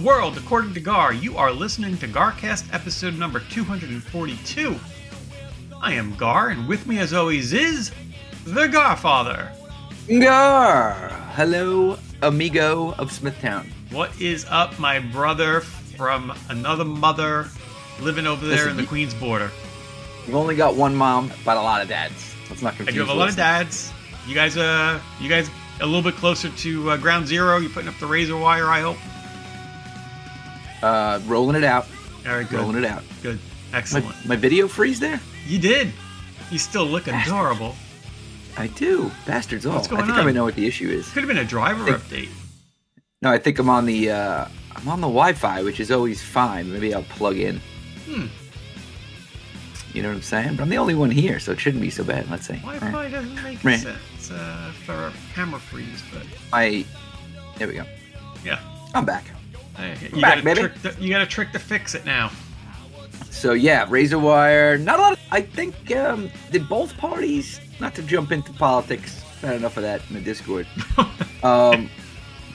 [0.00, 1.12] world according to Gar.
[1.12, 4.78] You are listening to Garcast episode number 242.
[5.82, 7.92] I am Gar, and with me as always is
[8.44, 9.50] the Garfather.
[10.08, 11.10] Gar!
[11.34, 13.70] Hello, amigo of Smithtown.
[13.90, 17.48] What is up, my brother from another mother
[18.00, 19.50] living over there Listen, in the Queens border?
[20.26, 22.34] You've only got one mom, but a lot of dads.
[22.48, 23.92] Let's not I confuse do have a lot of dads.
[24.26, 27.58] You guys, uh, you guys a little bit closer to uh, ground zero.
[27.58, 28.96] You're putting up the razor wire, I hope.
[30.82, 31.86] Uh, rolling it out.
[32.26, 32.58] All right, good.
[32.60, 33.02] Rolling it out.
[33.22, 33.38] Good.
[33.72, 34.26] My, Excellent.
[34.26, 35.20] my video freeze there?
[35.46, 35.92] You did.
[36.50, 37.76] You still look adorable.
[38.56, 39.10] I do.
[39.26, 39.74] Bastards all.
[39.76, 40.20] What's going I think on?
[40.20, 41.08] I might know what the issue is.
[41.12, 42.28] Could have been a driver Think- update.
[43.22, 46.72] No, I think I'm on the uh, I'm on the Wi-Fi, which is always fine.
[46.72, 47.60] Maybe I'll plug in.
[48.06, 48.26] Hmm.
[49.92, 50.56] You know what I'm saying?
[50.56, 52.30] But I'm the only one here, so it shouldn't be so bad.
[52.30, 52.54] Let's see.
[52.54, 53.10] Wi-Fi right.
[53.10, 53.78] doesn't make Right.
[53.80, 56.22] sense uh, for a camera freeze, but
[56.52, 56.84] I.
[57.58, 57.84] There we go.
[58.44, 58.58] yeah,
[58.94, 59.24] I'm back.
[60.12, 60.82] You got trick.
[60.82, 62.30] To, you got a trick to fix it now.
[63.30, 64.76] So yeah, razor wire.
[64.78, 65.12] Not a lot.
[65.12, 67.60] Of, I think um, did both parties.
[67.80, 69.24] Not to jump into politics.
[69.42, 70.66] Not enough of that in the Discord.
[71.42, 71.88] Um, You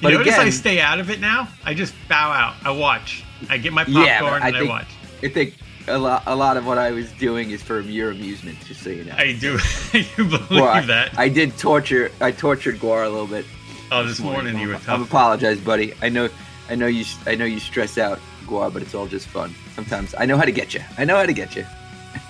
[0.03, 1.47] but notice I stay out of it now.
[1.63, 2.53] I just bow out.
[2.63, 3.23] I watch.
[3.49, 4.87] I get my popcorn Yeah, I and I think- watch.
[5.23, 5.55] I think
[5.87, 6.21] a lot.
[6.27, 8.59] A lot of what I was doing is for your amusement.
[8.63, 9.15] Just so you know.
[9.17, 9.57] I do.
[9.93, 11.17] you believe Well, I, that?
[11.17, 12.11] I did torture.
[12.21, 13.45] I tortured Gar a little bit.
[13.91, 15.01] oh, this morning you were tough.
[15.01, 15.95] apologize, buddy.
[16.03, 16.29] I know.
[16.69, 17.05] I know you.
[17.25, 19.53] I know you stress out, Gar, but it's all just fun.
[19.73, 20.81] Sometimes I know how to get you.
[20.97, 21.65] I know how to get you.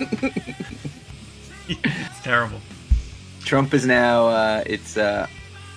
[1.68, 2.60] it's terrible.
[3.44, 5.26] Trump is now uh, it's uh,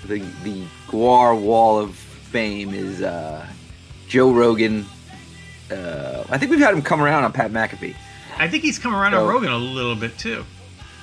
[0.06, 3.46] the the Gar Wall of Fame is uh,
[4.08, 4.86] Joe Rogan.
[5.72, 7.96] Uh, I think we've had him come around on Pat McAfee.
[8.38, 10.46] I think he's come around on Rogan a little bit too.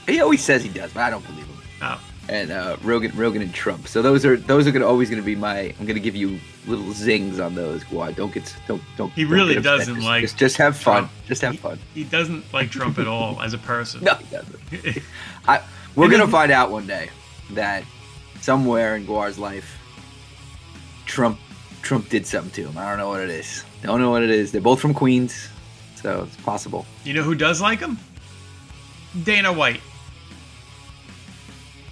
[0.06, 1.56] He always says he does, but I don't believe him.
[1.82, 3.87] Oh, And uh, Rogan, Rogan and Trump.
[3.87, 5.72] So those are those are gonna always gonna be my.
[5.78, 7.84] I'm gonna give you little zings on those.
[7.84, 9.12] Gar, don't get don't don't.
[9.12, 11.03] He don't really doesn't Just- like Just, just have fun.
[11.03, 11.12] Trump.
[11.28, 11.78] Just have fun.
[11.94, 14.00] he doesn't like Trump at all as a person.
[14.04, 15.03] No, he doesn't.
[15.47, 15.62] I,
[15.94, 17.10] we're gonna find out one day
[17.53, 17.84] that
[18.41, 19.78] somewhere in Gar's life,
[21.06, 21.38] Trump
[21.82, 22.76] Trump did something to him.
[22.76, 23.65] I don't know what it is.
[23.82, 24.50] I don't know what it is.
[24.50, 25.48] They're both from Queens,
[25.94, 26.86] so it's possible.
[27.04, 27.98] You know who does like him?
[29.22, 29.81] Dana White.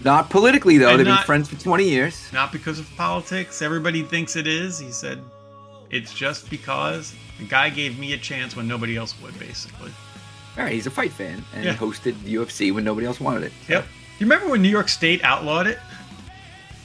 [0.04, 0.90] Not politically though.
[0.90, 2.28] And They've not- been friends for 20 years.
[2.32, 3.62] Not because of politics.
[3.62, 4.78] Everybody thinks it is.
[4.78, 5.22] He said,
[5.90, 9.90] it's just because the guy gave me a chance when nobody else would, basically.
[10.56, 11.72] All right, he's a fight fan and Yeah.
[11.72, 13.52] he hosted UFC when nobody else wanted it.
[13.68, 13.84] Yep.
[13.84, 15.78] Do you remember when New York State outlawed it?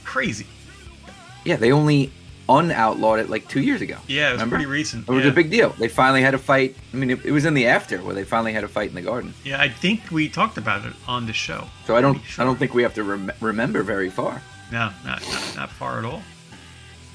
[0.04, 0.46] Crazy.
[1.44, 2.10] Yeah, they only
[2.50, 3.96] unoutlawed it like two years ago.
[4.08, 4.56] Yeah, it was Remember?
[4.56, 5.08] pretty recent.
[5.08, 5.30] It was yeah.
[5.30, 5.70] a big deal.
[5.70, 6.74] They finally had a fight.
[6.92, 8.94] I mean, it, it was in the after where they finally had a fight in
[8.96, 9.32] the garden.
[9.44, 11.68] Yeah, I think we talked about it on the show.
[11.86, 12.42] So I don't, sure.
[12.42, 14.42] I don't think we have to rem- remember very far.
[14.72, 16.22] No, not, not not far at all.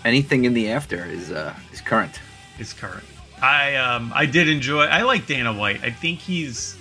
[0.03, 2.19] anything in the after is uh is current.
[2.59, 3.03] It's current.
[3.41, 4.83] I um I did enjoy.
[4.85, 5.83] I like Dana White.
[5.83, 6.77] I think he's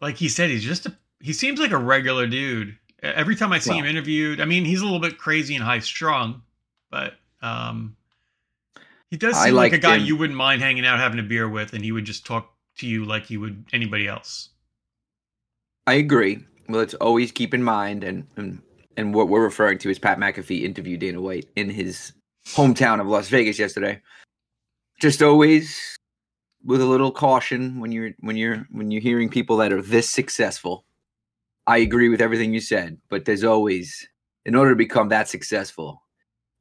[0.00, 0.50] like he said.
[0.50, 0.96] He's just a.
[1.20, 2.76] He seems like a regular dude.
[3.02, 5.64] Every time I see Well- him interviewed, I mean, he's a little bit crazy and
[5.64, 6.42] high strung,
[6.92, 7.96] but um,
[9.10, 10.04] he does seem like a guy him.
[10.04, 12.86] you wouldn't mind hanging out having a beer with, and he would just talk to
[12.86, 14.50] you like he would anybody else.
[15.88, 16.38] I agree.
[16.68, 18.62] Well, let's always keep in mind, and and
[18.96, 22.12] and what we're referring to is Pat McAfee interviewed Dana White in his
[22.46, 24.00] hometown of Las Vegas yesterday.
[25.00, 25.96] Just always
[26.64, 30.08] with a little caution when you're when you're when you're hearing people that are this
[30.08, 30.84] successful.
[31.66, 34.06] I agree with everything you said, but there's always
[34.44, 36.02] in order to become that successful,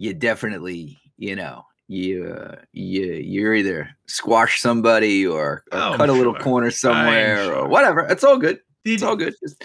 [0.01, 6.09] you definitely, you know, you uh, you you're either squash somebody or, or Oh, cut
[6.09, 6.42] a little sure.
[6.42, 7.56] corner somewhere sure.
[7.56, 8.00] or whatever.
[8.09, 8.59] It's all good.
[8.83, 9.36] It's all good.
[9.44, 9.63] Just-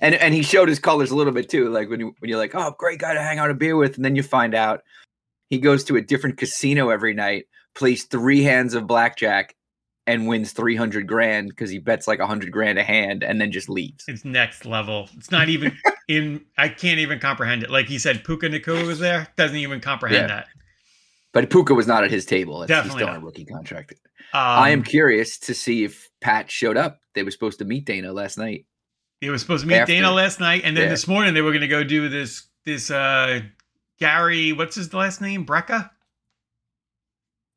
[0.00, 1.68] and and he showed his colors a little bit too.
[1.68, 3.94] Like when you when you're like, oh, great guy to hang out a beer with,
[3.96, 4.82] and then you find out
[5.50, 7.44] he goes to a different casino every night,
[7.76, 9.54] plays three hands of blackjack,
[10.08, 13.40] and wins three hundred grand because he bets like a hundred grand a hand, and
[13.40, 14.02] then just leaves.
[14.08, 15.08] It's next level.
[15.16, 15.70] It's not even
[16.08, 16.44] in.
[16.56, 17.70] I can't even comprehend it.
[17.70, 19.28] Like he said, Puka Nacua was there.
[19.36, 20.36] Doesn't even comprehend Yeah.
[20.36, 20.46] that.
[21.32, 22.62] But Puka was not at his table.
[22.62, 23.94] It's- He's Definitely still on a rookie contract.
[24.32, 27.00] I am Um, curious to see if Pat showed up.
[27.14, 28.66] They were supposed to meet Dana last night.
[29.20, 29.92] They were supposed to meet After.
[29.92, 30.90] Dana last night, and then Yeah.
[30.90, 32.44] this morning they were going to go do this.
[32.64, 33.40] This uh,
[33.98, 35.46] Gary, what's his last name?
[35.46, 35.90] Brecka.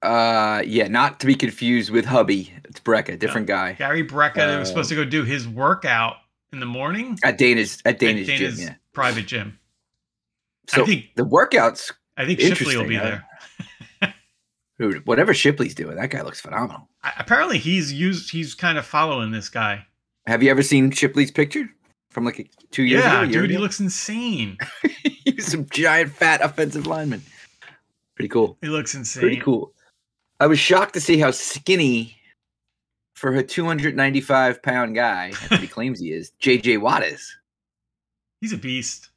[0.01, 2.53] Uh, yeah, not to be confused with hubby.
[2.65, 3.73] It's Brecca, different guy.
[3.73, 4.35] Gary Brecka.
[4.35, 6.17] they were Uh, supposed to go do his workout
[6.51, 8.67] in the morning At Dana's at at Dana's, Dana's gym.
[8.67, 8.75] Yeah.
[8.93, 9.59] private gym.
[10.67, 13.25] So think- the workouts, I think Shipley will be there.
[14.79, 16.87] dude, whatever Shipley's doing, that guy looks phenomenal.
[17.03, 18.31] I, apparently, he's used.
[18.31, 19.85] He's kind of following this guy.
[20.27, 21.67] Have you ever seen Shipley's picture
[22.11, 23.29] from like two years Yeah, ago?
[23.29, 24.57] a year dude, he looks insane.
[25.03, 27.21] he's was some giant fat offensive lineman.
[28.15, 28.57] Pretty cool.
[28.61, 29.21] He looks insane.
[29.21, 29.73] Pretty cool.
[30.39, 32.15] I was shocked to see how skinny
[33.19, 37.35] for a 295 pound guy, he claims he is, JJ Watt is.
[38.41, 39.09] He's a beast.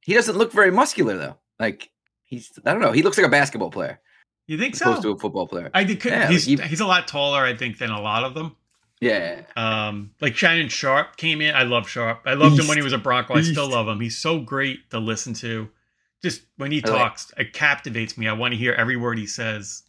[0.00, 1.36] He doesn't look very muscular though.
[1.58, 1.90] Like
[2.24, 4.00] he's I don't know, he looks like a basketball player
[4.46, 4.90] You think so?
[4.90, 5.70] opposed to a football player.
[5.74, 8.24] I think Yeah, he's like he- he's a lot taller, I think, than a lot
[8.24, 8.56] of them.
[9.00, 9.42] Yeah.
[9.56, 11.54] Um, like Shannon Sharpe came in.
[11.54, 12.22] I love Sharpe.
[12.26, 13.34] I loved him when he was a Bronco.
[13.34, 14.00] I still love him.
[14.00, 15.68] He's so great to listen to.
[16.22, 18.26] Just when he I like- talks, it captivates me.
[18.26, 19.84] I want to hear every word he says.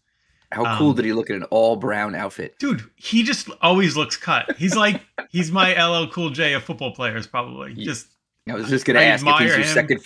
[0.51, 2.57] How cool Um, did he look in an all brown outfit?
[2.60, 4.56] Dude, he just always looks cut.
[4.57, 7.74] He's like he's my LL Cool J of football players, probably.
[7.75, 8.07] Just
[8.50, 9.63] I was just gonna I ask if he's your him.
[9.66, 10.01] second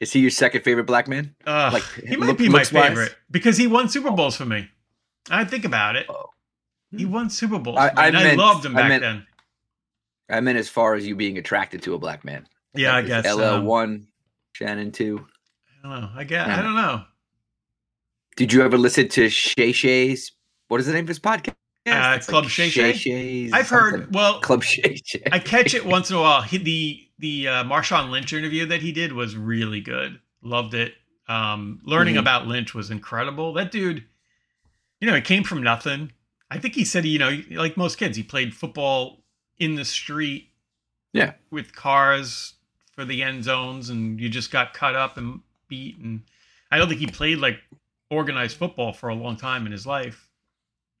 [0.00, 1.34] is he your second favorite black man?
[1.46, 4.68] uh, Like, he might look- be my favorite because he won Super Bowls for me.
[5.30, 6.06] I think about it.
[6.08, 6.30] Oh.
[6.96, 7.78] He won Super Bowls.
[7.78, 9.26] I- I and I loved him back meant- then.
[10.30, 12.46] I meant as far as you being attracted to a black man.
[12.74, 13.24] Yeah, I guess.
[13.26, 14.06] LL um, one,
[14.52, 15.26] Shannon two.
[15.84, 16.10] I don't know.
[16.16, 16.46] I guess.
[16.48, 16.58] Yeah.
[16.58, 17.04] I don't know.
[18.36, 20.32] Did you ever listen to Shay Shay's?
[20.68, 21.54] What is the name of his podcast?
[21.86, 22.92] Uh, It's Club Shay Shay?
[22.94, 24.00] Shay's I've something.
[24.00, 24.14] heard.
[24.14, 25.22] Well, Club Shay Shay.
[25.30, 26.42] I catch it once in a while.
[26.50, 30.18] He, the the uh, Marshawn Lynch interview that he did was really good.
[30.42, 30.94] Loved it.
[31.28, 32.20] Um, learning Mhm.
[32.20, 33.52] about Lynch was incredible.
[33.52, 34.04] That dude,
[35.00, 36.10] you know, he came from nothing.
[36.50, 39.22] I think he said, you know, like most kids, he played football
[39.58, 40.48] in the street.
[41.12, 41.34] Yeah.
[41.50, 42.54] With cars
[42.92, 45.96] for the end zones, and you just got cut up and beat.
[45.98, 46.22] And
[46.72, 47.60] I don't think he played like
[48.10, 50.28] organized football for a long time in his life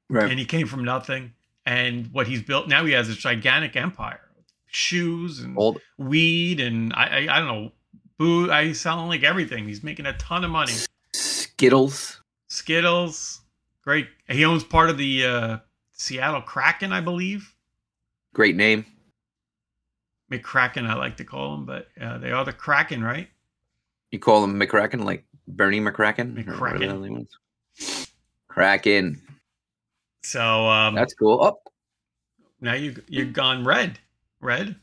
[0.08, 0.30] right.
[0.30, 1.32] and he came from nothing.
[1.66, 4.20] And what he's built now, he has this gigantic empire,
[4.66, 7.72] shoes and Old weed, and I, I, I don't know,
[8.18, 8.50] boo.
[8.50, 9.66] I sound like everything.
[9.66, 10.74] He's making a ton of money.
[11.14, 12.20] Skittles.
[12.48, 13.40] Skittles,
[13.82, 14.08] great.
[14.28, 15.58] He owns part of the uh,
[15.92, 17.54] Seattle Kraken, I believe.
[18.34, 18.84] Great name.
[20.30, 23.28] McCracken, I like to call him, but uh, they are the Kraken, right?
[24.10, 26.46] You call him McCracken, like Bernie McCracken?
[26.48, 26.88] or whatever the McCracken.
[26.88, 28.08] hell he was.
[28.48, 29.20] Kraken.
[30.22, 31.38] So um, That's cool.
[31.42, 31.58] Oh,
[32.60, 33.98] now you you've gone red,
[34.40, 34.76] red.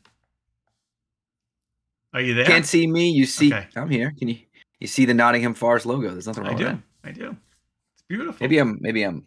[2.13, 2.45] Are you there?
[2.45, 3.09] can't see me.
[3.09, 3.67] You see, Okay.
[3.75, 4.13] I'm here.
[4.19, 4.37] Can you?
[4.79, 6.09] You see the Nottingham Forest logo?
[6.11, 6.73] There's nothing wrong I with do.
[6.73, 6.79] that.
[7.03, 7.37] I do.
[7.93, 8.37] It's beautiful.
[8.41, 8.77] Maybe I'm.
[8.81, 9.25] Maybe I'm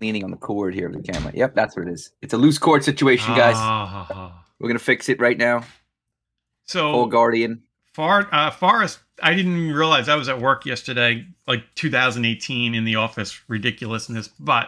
[0.00, 1.30] leaning on the cord here of the camera.
[1.34, 2.10] Yep, that's what it is.
[2.20, 3.54] It's a loose cord situation, guys.
[3.56, 4.44] Ah.
[4.58, 5.64] We're gonna fix it right now.
[6.66, 7.62] So Full Guardian.
[7.94, 12.84] Far uh, Forest, I didn't even realize I was at work yesterday, like 2018 in
[12.84, 14.28] the office, ridiculousness.
[14.40, 14.66] But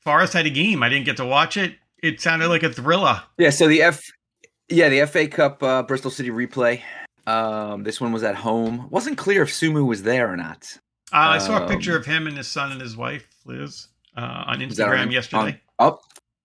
[0.00, 0.82] Forest had a game.
[0.82, 1.76] I didn't get to watch it.
[2.02, 3.22] It sounded like a thriller.
[3.38, 3.50] Yeah.
[3.50, 4.02] So the F.
[4.68, 6.82] Yeah, the FA Cup uh, Bristol City replay.
[7.28, 8.88] Um, this one was at home.
[8.90, 10.76] Wasn't clear if Sumu was there or not.
[11.12, 13.86] Uh, I saw a picture Um, of him and his son and his wife, Liz,
[14.16, 15.60] uh, on Instagram on- yesterday.
[15.78, 16.00] on- oh,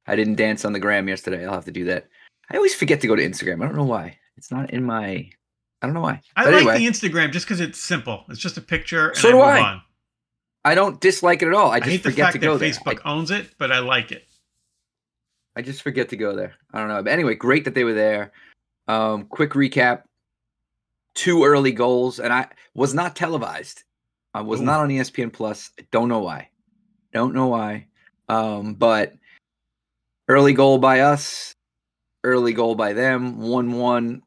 [0.05, 1.43] I didn't dance on the gram yesterday.
[1.45, 2.07] I'll have to do that.
[2.51, 3.63] I always forget to go to Instagram.
[3.63, 4.17] I don't know why.
[4.37, 5.29] It's not in my.
[5.81, 6.21] I don't know why.
[6.35, 8.25] I But like anyway, the Instagram just because it's simple.
[8.29, 9.09] It's just a picture.
[9.09, 9.59] And So I do move I.
[9.61, 9.81] On.
[10.63, 11.71] I don't dislike it at all.
[11.71, 12.69] I I, just hate the forget fact to that go there.
[12.69, 14.27] Facebook owns it, but I like it.
[15.55, 16.53] I just forget to go there.
[16.71, 17.01] I don't know.
[17.01, 18.31] But anyway, great that they were there.
[18.87, 20.03] Um, quick recap:
[21.15, 23.83] two early goals, and I was not televised.
[24.33, 24.65] I was Ooh.
[24.65, 25.71] not on ESPN Plus.
[25.91, 26.49] Don't know why.
[27.11, 27.87] Don't know why.
[28.29, 29.13] Um, but
[30.29, 31.53] early goal by us,
[32.23, 33.41] early goal by them.
[33.41, 34.21] One-one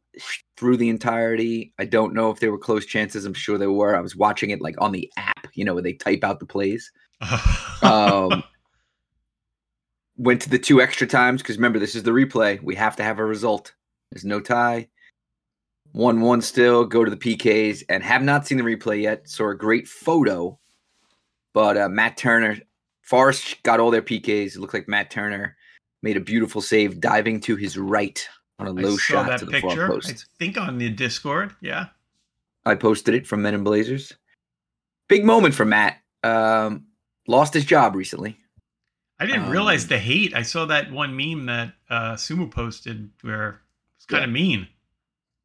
[0.56, 1.73] through the entirety.
[1.78, 3.25] I don't know if there were close chances.
[3.25, 3.96] I'm sure there were.
[3.96, 6.46] I was watching it like on the app, you know, where they type out the
[6.46, 6.90] plays.
[7.82, 8.42] Um,
[10.16, 12.62] went to the two extra times because remember this is the replay.
[12.62, 13.75] We have to have a result.
[14.11, 14.88] There's no tie.
[15.92, 16.84] One one still.
[16.87, 19.28] Go to the PKs and have not seen the replay yet.
[19.28, 20.58] Saw a great photo,
[21.52, 22.56] but uh, Matt Turner,
[23.02, 24.56] Forest got all their PKs.
[24.56, 25.56] It looked like Matt Turner
[26.02, 28.26] made a beautiful save, diving to his right
[28.58, 29.88] on a I low saw shot that to the picture.
[29.88, 30.11] post.
[30.11, 31.54] I think on the Discord.
[31.61, 31.87] Yeah.
[32.64, 34.12] I posted it from Men in Blazers.
[35.08, 35.99] Big moment for Matt.
[36.23, 36.87] Um,
[37.26, 38.38] lost his job recently.
[39.20, 40.34] I didn't realize Um, the hate.
[40.34, 43.61] I saw that one meme that uh, Sumo posted where
[43.96, 44.66] it's kind of mean,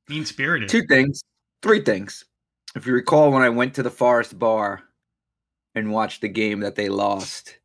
[0.08, 0.70] mean spirited.
[0.70, 1.22] Two things,
[1.62, 2.26] three things.
[2.76, 4.82] If you recall, when I went to the Forest Bar
[5.76, 7.58] and watched the game that they lost,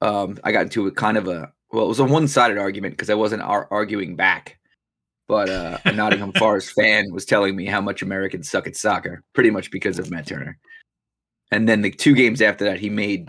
[0.00, 3.10] um, I got into a kind of a well, it was a one-sided argument because
[3.10, 4.58] I wasn't ar- arguing back.
[5.28, 9.22] But uh, a Nottingham Forest fan was telling me how much Americans suck at soccer,
[9.34, 10.58] pretty much because of Matt Turner.
[11.52, 13.28] And then the two games after that, he made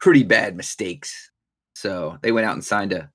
[0.00, 1.30] pretty bad mistakes.
[1.74, 3.10] So they went out and signed a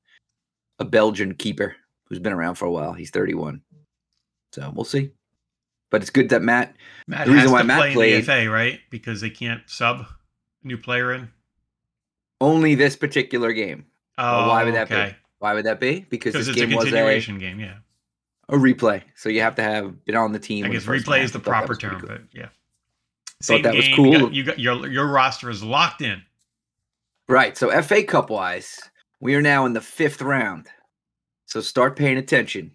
[0.79, 1.75] a Belgian keeper
[2.05, 2.93] who's been around for a while.
[2.93, 3.61] He's 31.
[4.53, 5.11] So we'll see.
[5.91, 6.75] But it's good that Matt
[7.07, 8.79] Matt The reason has why to Matt play in the FA, right?
[8.89, 10.07] Because they can't sub a
[10.63, 11.29] new player in.
[12.41, 13.85] only this particular game.
[14.17, 15.15] Oh, why would that be?
[15.43, 16.05] Why would that be?
[16.09, 17.59] Because this it's a game was a, continuation game.
[17.59, 17.75] Yeah,
[18.47, 19.03] a replay.
[19.17, 20.63] So you have to have been on the team.
[20.63, 21.43] I guess replay is the happened.
[21.43, 22.07] Thought that proper term, cool.
[22.07, 22.47] but yeah.
[23.43, 24.13] Thought that was cool.
[24.13, 26.21] You got, you got your your roster is locked in.
[27.27, 27.57] Right.
[27.57, 28.79] So FA Cup wise,
[29.19, 30.67] we are now in the fifth round.
[31.47, 32.71] So start paying attention.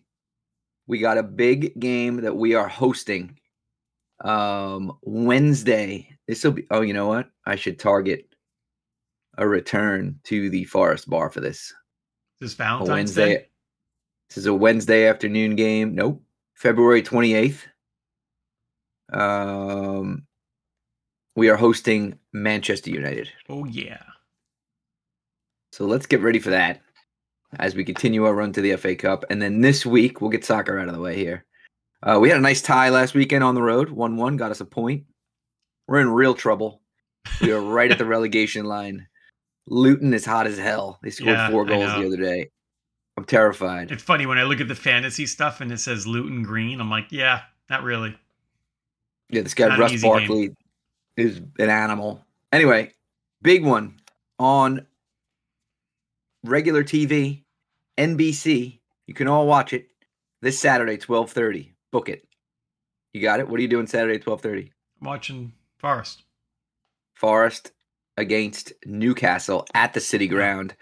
[0.86, 3.38] We got a big game that we are hosting
[4.22, 6.18] um Wednesday.
[6.26, 7.30] This will be oh, you know what?
[7.46, 8.26] I should target
[9.38, 11.72] a return to the Forest Bar for this.
[12.40, 13.34] This A Valentine's Wednesday.
[13.34, 13.46] Day.
[14.28, 15.94] This is a Wednesday afternoon game.
[15.94, 16.22] Nope.
[16.54, 17.62] February 28th.
[19.12, 20.24] Um
[21.34, 23.30] we are hosting Manchester United.
[23.48, 24.02] Oh yeah.
[25.72, 26.80] So let's get ready for that
[27.58, 29.24] as we continue our run to the FA Cup.
[29.30, 31.44] And then this week, we'll get soccer out of the way here.
[32.02, 34.60] Uh, we had a nice tie last weekend on the road 1 1, got us
[34.60, 35.04] a point.
[35.86, 36.82] We're in real trouble.
[37.40, 39.06] We are right at the relegation line.
[39.70, 40.98] Luton is hot as hell.
[41.02, 42.50] They scored Yeah, four goals the other day.
[43.16, 43.90] I'm terrified.
[43.90, 46.80] It's funny when I look at the fantasy stuff and it says Luton Green.
[46.80, 48.16] I'm like, yeah, not really.
[49.28, 50.18] Yeah, this guy Not Ross easy game.
[50.18, 50.50] Barkley
[51.16, 52.24] is an animal.
[52.52, 52.92] Anyway,
[53.42, 54.00] big one
[54.38, 54.86] on
[56.44, 57.42] regular TV,
[57.98, 58.78] NBC.
[59.06, 59.88] You can all watch it
[60.40, 61.74] this Saturday, twelve thirty.
[61.90, 62.24] Book it.
[63.12, 63.48] You got it.
[63.48, 64.72] What are you doing Saturday, twelve thirty?
[65.02, 66.22] Watching Forest.
[67.14, 67.72] Forest
[68.18, 70.74] against Newcastle at the City Ground.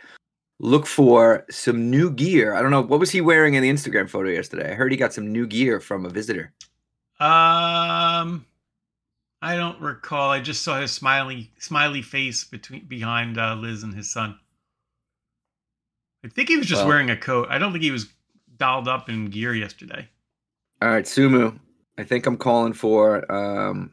[0.59, 2.55] Look for some new gear.
[2.55, 4.71] I don't know what was he wearing in the Instagram photo yesterday.
[4.73, 6.53] I heard he got some new gear from a visitor.
[7.21, 8.47] Um,
[9.43, 10.31] I don't recall.
[10.31, 14.39] I just saw his smiley smiley face between behind uh, Liz and his son.
[16.25, 17.49] I think he was just Well- wearing a coat.
[17.51, 18.07] I don't think he was
[18.57, 20.09] dolled up in gear yesterday.
[20.81, 21.59] All right, Sumu.
[21.99, 23.31] I think I'm calling for.
[23.31, 23.91] Um,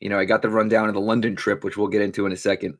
[0.00, 2.32] you know, I got the rundown of the London trip, which we'll get into in
[2.32, 2.74] a second.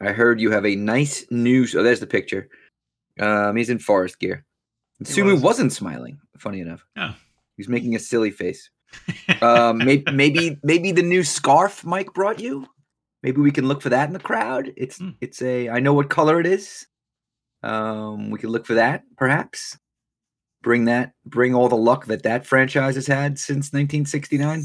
[0.00, 1.74] I heard you have a nice news.
[1.74, 2.48] Oh, there's the picture.
[3.20, 4.44] Um, he's in forest gear.
[5.02, 5.42] Sumu was.
[5.42, 5.58] was.
[5.60, 6.18] not smiling.
[6.38, 7.14] Funny enough, Oh.
[7.56, 8.70] he's making a silly face.
[9.42, 12.66] Um, maybe, maybe, maybe the new scarf Mike brought you.
[13.22, 14.72] Maybe we can look for that in the crowd.
[14.76, 15.10] It's, Hmm.
[15.20, 15.68] it's a.
[15.68, 16.86] I know what color it is.
[17.62, 19.76] Um, we can look for that, perhaps.
[20.62, 24.64] Bring that, bring all the luck that that franchise has had since 1969.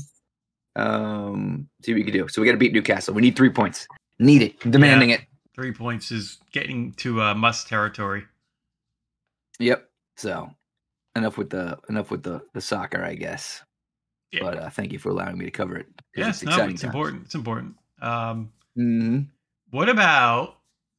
[0.75, 2.27] Um, see what we can do.
[2.27, 3.13] So we got to beat Newcastle.
[3.13, 3.88] We need three points.
[4.20, 4.60] Need it.
[4.72, 5.22] Demanding it.
[5.56, 8.24] Three points is getting to uh, must territory.
[9.60, 9.88] Yep.
[10.18, 10.50] So
[11.15, 13.62] enough with the enough with the the soccer, I guess.
[14.32, 14.39] Yeah.
[14.42, 15.86] But uh, thank you for allowing me to cover it.
[16.15, 16.84] Yes, it's no, it's times.
[16.84, 17.25] important.
[17.25, 17.75] It's important.
[18.01, 19.27] Um, Mhm.
[19.70, 20.58] what about?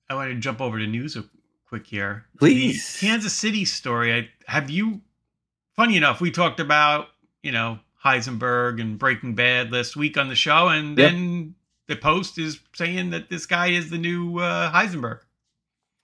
[0.08, 1.24] I want to jump over to news a-
[1.68, 2.26] quick here.
[2.34, 2.96] The Please.
[3.00, 4.14] Kansas City story.
[4.14, 5.00] I, have you?
[5.74, 7.08] Funny enough, we talked about
[7.42, 11.10] you know Heisenberg and Breaking Bad last week on the show, and Yep.
[11.12, 11.54] then
[11.88, 15.20] the Post is saying that this guy is the new uh, Heisenberg.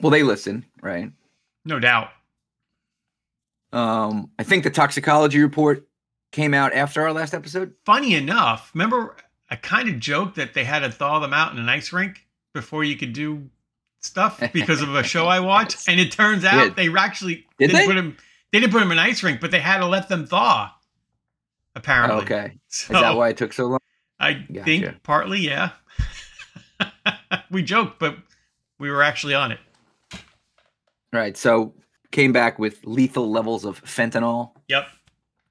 [0.01, 1.11] Well, they listen, right?
[1.65, 2.11] No doubt.
[3.73, 5.87] Um, I think the toxicology report
[6.33, 7.75] came out after our last episode.
[7.85, 9.17] Funny enough, remember
[9.49, 12.27] I kind of joked that they had to thaw them out in an ice rink
[12.53, 13.49] before you could do
[14.01, 16.75] stuff because of a show I watched, and it turns out Yeah.
[16.75, 17.87] they actually Did didn't they?
[17.87, 18.17] put them.
[18.53, 20.73] They didn't put them in an ice rink, but they had to let them thaw.
[21.75, 22.59] Apparently, okay.
[22.69, 23.79] So, Is that why it took so long?
[24.19, 24.65] I Gotcha.
[24.65, 25.71] think partly, yeah.
[27.51, 28.17] we joked, but
[28.79, 29.61] we were actually on it.
[31.13, 31.37] Right.
[31.37, 31.75] So
[32.11, 34.87] came back with lethal levels of fentanyl, Yep.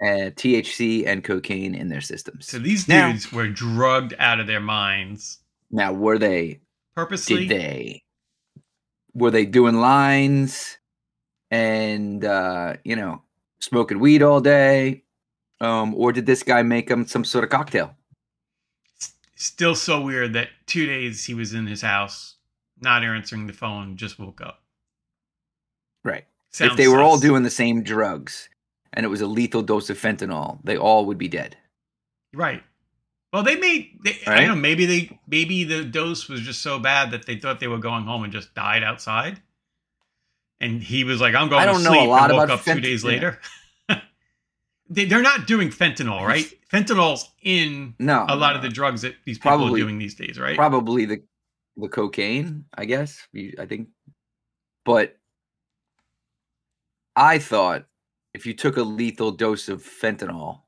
[0.01, 2.47] uh, THC, and cocaine in their systems.
[2.47, 5.39] So these Now- dudes were drugged out of their minds
[5.71, 6.59] now, were they?
[6.95, 7.47] purposely.
[7.47, 8.03] Did they?
[9.13, 10.77] Were they doing lines
[11.51, 13.21] and uh, you know
[13.59, 15.03] smoking weed all day,
[15.61, 17.95] um, or did this guy make him some sort of cocktail?
[19.35, 22.35] Still so weird that two days he was in his house,
[22.81, 24.61] not answering the phone, just woke up.
[26.03, 26.25] Right.
[26.51, 28.49] Sounds if they were all doing the same drugs
[28.93, 31.57] and it was a lethal dose of fentanyl, they all would be dead.
[32.33, 32.63] right.
[33.31, 33.99] Well, they made.
[34.03, 34.55] They, I don't know.
[34.55, 35.19] Maybe they.
[35.27, 38.33] Maybe the dose was just so bad that they thought they were going home and
[38.33, 39.39] just died outside.
[40.59, 42.45] And he was like, "I'm going I to don't know a sleep," lot and woke
[42.45, 43.09] about up two days yeah.
[43.09, 43.39] later.
[44.89, 46.45] they, they're not doing fentanyl, right?
[46.73, 50.15] Fentanyl's in No, a lot of the drugs that these people Probably- are doing these
[50.15, 50.55] days, right?
[50.55, 51.21] probably the
[51.77, 53.25] the cocaine, I guess.
[53.57, 53.87] I think,
[54.85, 55.15] but
[57.15, 57.85] I thought
[58.33, 60.61] if you took a lethal dose of fentanyl,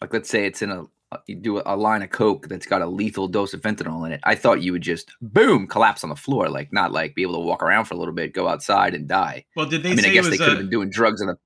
[0.00, 2.80] like let's say it's in a uh, you do a line of coke that's got
[2.80, 6.10] a lethal dose of fentanyl in it, I thought you would just boom collapse on
[6.10, 8.48] the floor, like not like be able to walk around for a little bit, go
[8.48, 9.44] outside and die.
[9.56, 11.36] Well, did they I mean, I guess they could have been doing drugs on the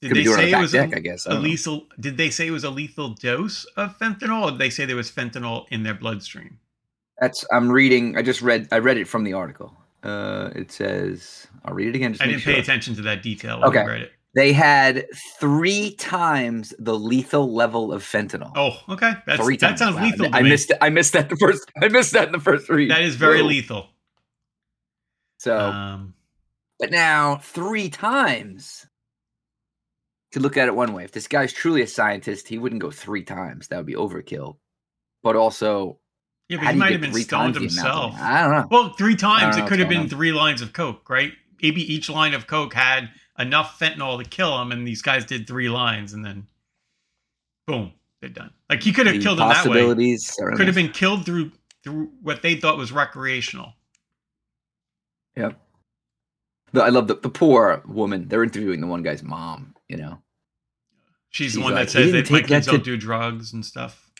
[0.00, 1.26] did could they doing it on say it was deck, a, I guess.
[1.26, 1.40] I a know.
[1.40, 1.86] lethal?
[1.98, 4.96] Did they say it was a lethal dose of fentanyl, or did they say there
[4.96, 6.58] was fentanyl in their bloodstream?
[7.20, 8.16] That's I'm reading.
[8.16, 8.68] I just read.
[8.72, 9.74] I read it from the article.
[10.02, 11.46] Uh, it says.
[11.64, 12.12] I'll read it again.
[12.12, 13.80] Just I didn't pay attention to that detail when Okay.
[13.80, 14.12] I read it.
[14.34, 15.06] They had
[15.40, 18.52] three times the lethal level of fentanyl.
[18.54, 19.14] Oh, okay.
[19.26, 19.78] That's three that times.
[19.78, 20.04] sounds Wow.
[20.04, 20.28] lethal.
[20.34, 20.50] I me.
[20.50, 20.72] missed.
[20.82, 21.72] I missed that the first.
[21.82, 22.90] I missed that in the first read.
[22.90, 23.48] That is very Whoa.
[23.48, 23.86] lethal.
[25.38, 26.14] So, Um,
[26.78, 28.86] but now three times.
[30.36, 32.90] To look at it one way, if this guy's truly a scientist, he wouldn't go
[32.90, 33.68] three times.
[33.68, 34.58] That would be overkill.
[35.22, 35.98] But also,
[36.50, 38.14] yeah, but he might have been stoned times the amount of- himself.
[38.20, 38.68] I don't know.
[38.70, 40.08] Well, three times it could have been on.
[40.10, 41.32] three lines of coke, right?
[41.62, 45.48] Maybe each line of coke had enough fentanyl to kill him, and these guys did
[45.48, 46.46] three lines, and then
[47.66, 48.50] boom, they're done.
[48.68, 50.16] Like he could have The killed him that way.
[50.54, 51.52] Could have been killed through
[51.82, 53.72] through what they thought was recreational.
[55.34, 55.58] Yep.
[56.74, 58.28] I love the, the poor woman.
[58.28, 60.18] They're interviewing the one guy's mom, you know.
[61.30, 62.96] She's, She's the one like, that says that my take that kids to- don't do
[62.96, 64.10] drugs and stuff.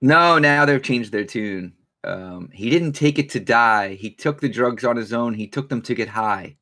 [0.00, 1.72] No, now they've changed their tune.
[2.04, 3.94] Um, he didn't take it to die.
[3.94, 5.34] He took the drugs on his own.
[5.34, 6.56] He took them to get high.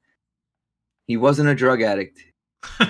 [1.06, 2.18] He wasn't a drug addict.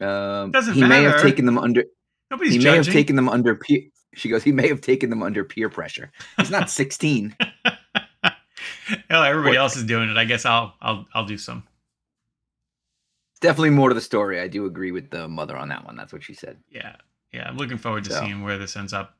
[0.00, 1.84] um, Doesn't he may have taken them under.
[2.30, 2.84] Nobody's he may judging.
[2.84, 3.82] have taken them under peer.
[4.14, 4.42] She goes.
[4.42, 6.10] He may have taken them under peer pressure.
[6.38, 7.36] He's not sixteen.
[9.08, 10.16] Hell, everybody What- else is doing it.
[10.16, 11.64] I guess I'll I'll I'll do some.
[13.44, 14.40] Definitely more to the story.
[14.40, 15.96] I do agree with the mother on that one.
[15.96, 16.56] That's what she said.
[16.70, 16.96] Yeah,
[17.30, 17.46] yeah.
[17.46, 18.20] I'm looking forward to So.
[18.20, 19.16] seeing where this ends up.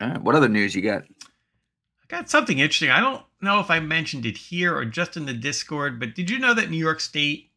[0.00, 0.22] All right.
[0.22, 1.02] What other news you got?
[1.02, 2.90] I got something interesting.
[2.90, 6.30] I don't know if I mentioned it here or just in the Discord, but did
[6.30, 7.50] you know that New York State,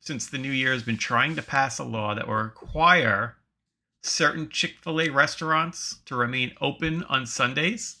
[0.00, 3.36] since the new year, has been trying to pass a law that will require
[4.02, 7.98] certain Chick fil A restaurants to remain open on Sundays?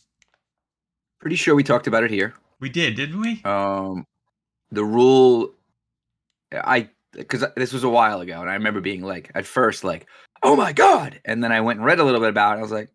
[1.20, 2.34] Pretty sure we talked about it here.
[2.58, 3.40] We did, didn't we?
[3.44, 4.04] um
[4.72, 5.54] the rule
[6.52, 10.06] i because this was a while ago and i remember being like at first like
[10.42, 12.62] oh my god and then i went and read a little bit about it i
[12.62, 12.90] was like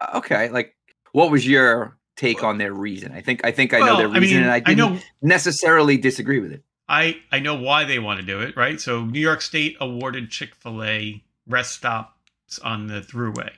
[0.00, 0.74] "Uh, okay like
[1.12, 4.08] what was your take on their reason i think i think i know Well, their
[4.08, 7.98] reason and i I didn't know necessarily disagree with it I I know why they
[7.98, 8.78] want to do it, right?
[8.78, 13.50] So New York State awarded Chick Fil A rest stops on the throughway.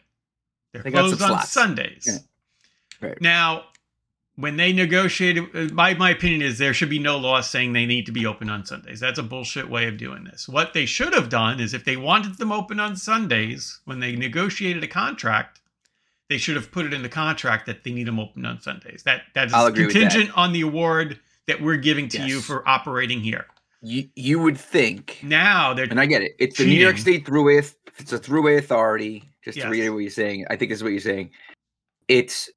[0.73, 1.51] They're They closed on slots.
[1.51, 2.07] Sundays.
[2.07, 3.09] Yeah.
[3.09, 3.21] Right.
[3.21, 3.65] Now,
[4.37, 7.87] when they negotiated, uh, my my opinion is there should be no law saying they
[7.87, 9.01] need to be open on Sundays.
[9.01, 10.49] That's a bullshit way of doing this.
[10.49, 14.15] What they should have done is if they wanted them open on Sundays, when they
[14.17, 15.61] negotiated a contract,
[16.29, 19.03] they should have put it in the contract that they need them open on Sundays.
[19.05, 19.91] That that is with that.
[19.91, 23.47] contingent on the award that we're giving to you for operating here.
[23.83, 27.25] you you would think Now they're and i get it it's the new york state
[27.25, 27.59] throughway
[27.99, 29.65] it's a throughway authority just Yes.
[29.65, 31.31] to read what you're saying i think this is what you're saying
[32.09, 32.51] it's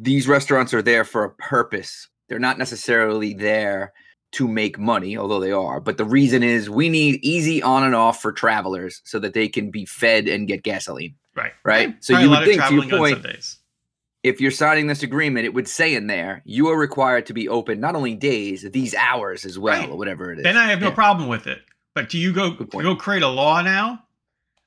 [0.00, 3.92] these restaurants are there for a purpose they're not necessarily there
[4.32, 7.94] to make money although they are but the reason is we need easy on and
[7.94, 11.94] off for travelers so that they can be fed and get gasoline right, right?
[12.02, 13.26] So Probably you would think, to your point,
[14.22, 17.48] if you're signing this agreement it would say in there you are required to be
[17.48, 19.90] open not only days these hours as well Right.
[19.90, 20.94] or whatever it is Then I have no Yeah.
[20.94, 21.60] problem with it.
[21.94, 22.84] But do you go Good to point.
[22.84, 24.04] go create a law now?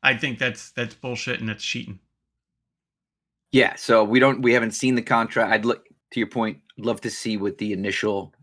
[0.03, 1.99] I think that's that's bullshit and that's cheating.
[3.55, 5.49] Yeah, so we don't we haven't seen the contract.
[5.49, 8.33] I'd look to your point, love to see what the initial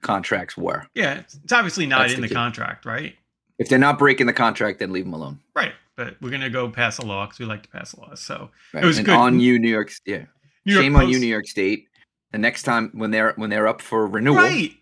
[0.00, 0.86] contracts were.
[0.94, 3.14] Yeah, it's, obviously not That's in the the contract, right?
[3.58, 5.38] If they're not breaking the contract, then leave them alone.
[5.54, 5.74] Right.
[5.96, 8.20] But we're gonna go pass a law because we like to pass laws.
[8.20, 8.82] So Right?
[8.82, 9.14] was and good.
[9.14, 9.92] on you, New York.
[10.06, 10.24] Yeah,
[10.64, 11.88] New York shame on you, New York State.
[12.30, 14.72] The next time when they're when they're up for renewal, Right.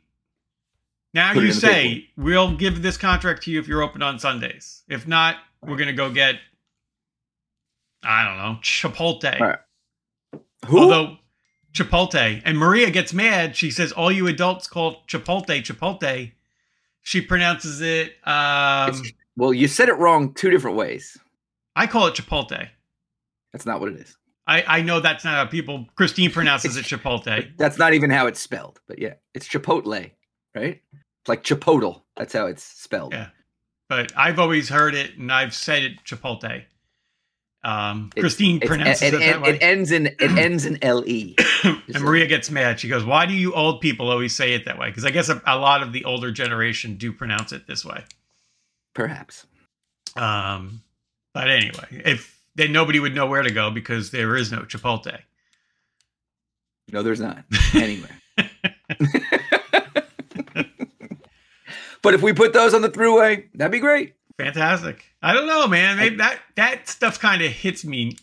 [1.13, 4.85] Now you say we'll give this contract to you if you're open on Sundays.
[4.89, 6.37] If not, we're gonna go get
[8.03, 9.39] I don't know Chipotle.
[9.39, 9.59] Right.
[10.67, 10.79] who?
[10.79, 11.17] Although
[11.73, 16.33] Chipotle and Maria gets mad, she says all you adults call Chipotle Chipotle.
[17.03, 18.15] She pronounces it.
[18.25, 19.03] Um,
[19.37, 21.17] well, you said it wrong two different ways.
[21.77, 22.69] I call it Chipotle.
[23.53, 24.17] That's not what it is.
[24.47, 25.87] I, I know that's not how people.
[25.95, 27.47] Christine pronounces it Chipotle.
[27.57, 28.81] That's not even how it's spelled.
[28.89, 30.11] But yeah, it's Chipotle,
[30.57, 30.83] right?
[30.93, 32.03] It's like Chipotle.
[32.17, 33.13] That's how it's spelled.
[33.13, 33.29] Yeah.
[33.89, 36.65] But I've always heard it and I've said it Chipotle.
[37.63, 39.49] Um, Christine It's- pronounces it, it, that it, way.
[39.51, 41.35] it ends in it ends in le.
[41.65, 42.81] and Maria gets mad.
[42.81, 45.29] She goes, "Why do you old people always say it that way?" Because I guess
[45.29, 48.03] a, a lot of the older generation do pronounce it this way.
[48.95, 49.47] Perhaps.
[50.17, 50.81] Um,
[51.35, 55.19] but anyway, if then nobody would know where to go because there is no Chipotle.
[56.91, 57.45] No, there's not
[57.75, 58.19] anywhere.
[62.03, 64.15] but if we put those on the throughway, that'd be great.
[64.39, 65.05] Fantastic.
[65.23, 65.97] I don't know, man.
[65.99, 68.17] Maybe that that stuff kind of hits me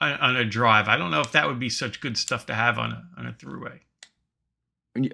[0.00, 0.88] on, on a drive.
[0.88, 3.26] I don't know if that would be such good stuff to have on a on
[3.26, 3.78] a throughway.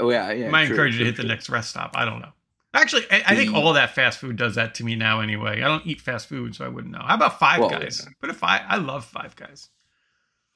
[0.00, 0.46] Oh yeah, yeah.
[0.48, 1.92] I might true, encourage you to true, hit the next rest stop.
[1.94, 2.32] I don't know.
[2.74, 5.20] Actually, I, I think all that fast food does that to me now.
[5.20, 7.02] Anyway, I don't eat fast food, so I wouldn't know.
[7.02, 8.02] How about Five Well, Guys?
[8.04, 8.12] yeah.
[8.20, 8.62] Put a five.
[8.68, 9.68] I love Five Guys.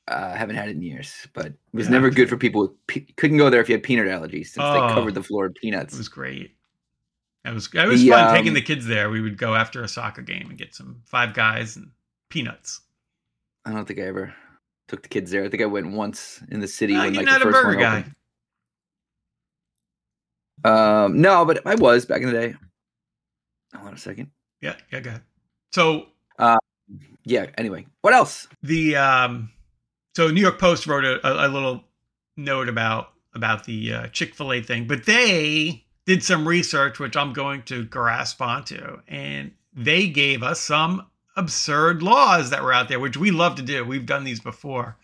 [0.08, 1.92] Uh, I haven't had it in years, but it was Yeah.
[1.92, 2.62] never good for people.
[2.62, 4.72] With pe- couldn't go there if you had peanut allergies, since Oh.
[4.88, 5.94] they covered the floor in peanuts.
[5.94, 6.56] It was great.
[7.44, 9.10] It was it was The, fun taking um, the kids there.
[9.10, 11.90] We would go after a soccer game and get some Five Guys and
[12.30, 12.80] peanuts.
[13.64, 14.32] I don't think I ever
[14.88, 15.44] took the kids there.
[15.44, 17.52] I think I went once in the city Uh, when you're like not the a
[17.52, 17.98] first burger guy.
[17.98, 18.14] opened.
[20.64, 22.54] Um, no, but I was back in the day.
[23.74, 24.30] Hold on a second.
[24.60, 25.22] Yeah, yeah, go ahead.
[25.72, 26.06] So
[27.24, 27.46] Yeah.
[27.58, 28.46] Anyway, what else?
[28.62, 29.50] the um
[30.14, 31.82] so new york post wrote a, a, a little
[32.36, 37.62] note about about the uh, chick-fil-a thing but they did some research which i'm going
[37.62, 43.16] to grasp onto and they gave us some absurd laws that were out there which
[43.16, 44.96] we love to do we've done these before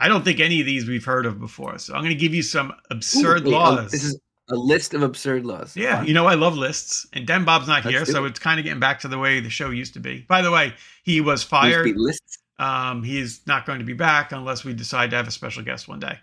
[0.00, 2.34] i don't think any of these we've heard of before so i'm going to give
[2.34, 4.20] you some absurd Ooh, laws This is
[4.50, 5.76] a list of absurd laws.
[5.76, 8.28] yeah, you know I love lists, and Den Bob's not Let's here, so it.
[8.28, 10.24] it's kind of getting back to the way the show used to be.
[10.26, 10.72] By the way,
[11.02, 11.86] he was fired.
[11.96, 12.38] lists.
[12.58, 15.62] Um, he is not going to be back unless we decide to have a special
[15.62, 16.18] guest one day.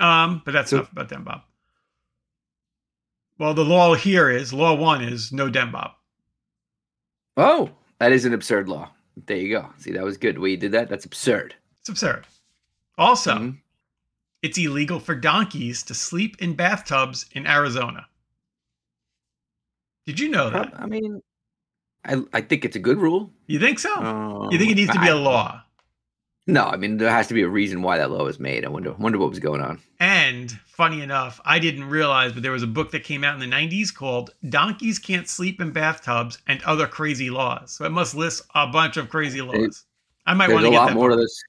[0.00, 1.42] Um, but that's So- enough about Den Bob.
[3.42, 5.94] Well, the law here is law one is no Den Bob.
[7.36, 8.92] Oh, that is an absurd law.
[9.26, 9.68] There you go.
[9.78, 10.38] See, that was good.
[10.38, 11.56] We did that, that's absurd.
[11.80, 12.24] It's absurd.
[12.98, 13.58] Also, Mhm.
[14.42, 18.06] it's illegal for donkeys to sleep in bathtubs in Arizona.
[20.06, 20.78] Did you know that?
[20.80, 21.20] I mean,
[22.04, 23.34] I I think it's a good rule.
[23.48, 24.48] You think so?
[24.52, 25.64] You think it needs to be a a law?
[26.46, 28.64] No, I mean there has to be a reason why that law was made.
[28.64, 29.80] I wonder wonder what was going on.
[30.00, 33.48] And funny enough, I didn't realize, but there was a book that came out in
[33.48, 37.70] the 90s called Donkeys Can't Sleep in Bathtubs and Other Crazy Laws.
[37.70, 39.84] So it must list a bunch of crazy laws.
[40.26, 41.18] I might want to get a lot more book.
[41.18, 41.42] to this.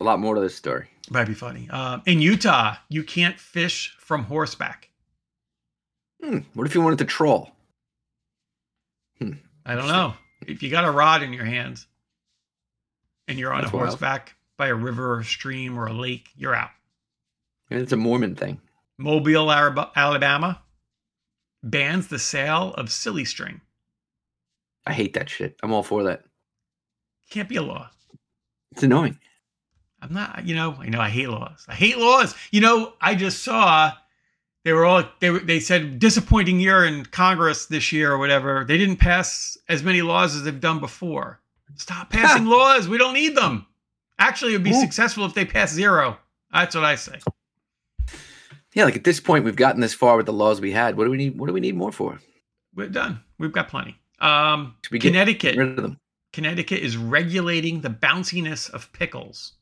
[0.00, 0.88] A lot more to this story.
[1.08, 1.70] Might be funny.
[1.70, 4.90] Um, in Utah, you can't fish from horseback.
[6.22, 7.52] Hmm, what if you wanted to troll?
[9.18, 10.14] Hmm, I don't know.
[10.46, 11.86] If you got a rod in your hands
[13.28, 13.88] and you're on That's a wild.
[13.88, 16.70] horseback by a river or a stream or a lake, you're out.
[17.70, 18.60] And It's a Mormon thing.
[18.98, 20.62] Mobile, Alabama
[21.62, 23.60] bans the sale of silly string.
[24.86, 25.56] I hate that shit.
[25.62, 26.24] I'm all for that.
[27.30, 27.90] Can't be a law.
[28.72, 29.18] It's annoying.
[30.00, 31.64] I'm not, you know, I know I hate laws.
[31.68, 32.34] I hate laws.
[32.52, 33.92] You know, I just saw
[34.64, 38.64] they were all they were, they said disappointing year in Congress this year or whatever.
[38.64, 41.40] They didn't pass as many laws as they've done before.
[41.74, 42.88] Stop passing laws.
[42.88, 43.66] We don't need them.
[44.18, 44.80] Actually, it would be Ooh.
[44.80, 46.16] successful if they pass zero.
[46.52, 47.18] That's what I say.
[48.74, 50.96] Yeah, like at this point, we've gotten this far with the laws we had.
[50.96, 51.38] What do we need?
[51.38, 52.18] What do we need more for?
[52.74, 53.20] We're done.
[53.38, 53.96] We've got plenty.
[54.20, 55.56] Um, Connecticut.
[55.56, 55.98] rid of them?
[56.32, 59.54] Connecticut is regulating the bounciness of pickles.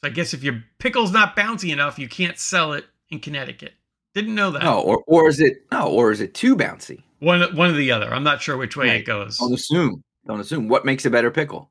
[0.00, 3.72] So I guess if your pickle's not bouncy enough, you can't sell it in Connecticut.
[4.14, 4.62] Didn't know that.
[4.62, 7.02] No, or or is it no, or is it too bouncy?
[7.18, 8.12] One one or the other.
[8.14, 9.38] I'm not sure which way it goes.
[9.38, 10.04] Don't assume.
[10.26, 10.68] Don't assume.
[10.68, 11.70] What makes a better pickle?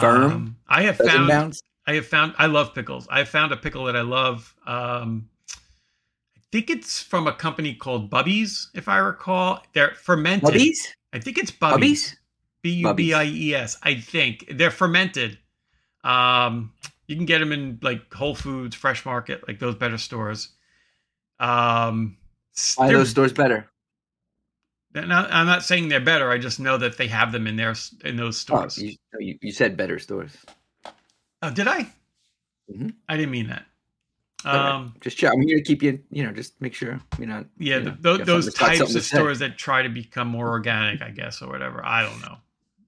[0.00, 0.32] firm?
[0.32, 1.62] Um, I have found bounce.
[1.86, 3.06] I have found I love pickles.
[3.10, 4.54] I have found a pickle that I love.
[4.66, 5.28] Um,
[6.36, 9.62] I think it's from a company called Bubbies, if I recall.
[9.72, 10.50] They're fermented.
[10.50, 10.76] Bubbies?
[11.12, 11.78] I think it's Bubbies.
[11.78, 12.14] Bubbies?
[12.60, 13.78] B U B I E S.
[13.82, 15.38] I think they're fermented.
[16.04, 16.72] Um,
[17.06, 20.50] you can get them in like Whole Foods, Fresh Market, like those better stores.
[21.40, 22.16] Um,
[22.76, 23.70] Why those stores better?
[24.94, 26.30] Not- I'm not saying they're better.
[26.30, 27.74] I just know that they have them in their
[28.04, 28.78] in those Oh, stores.
[28.78, 30.32] you, you, you said better stores.
[31.42, 31.88] Oh, did I?
[32.72, 32.94] Mhm.
[33.08, 33.64] I didn't mean that.
[34.44, 35.32] Um, Just check.
[35.32, 36.00] I'm here to keep you.
[36.10, 37.46] You know, just make sure you're not.
[37.58, 41.10] yeah, you know, th- those types of stores that try to become more organic, I
[41.10, 41.84] guess, or whatever.
[41.84, 42.36] I don't know.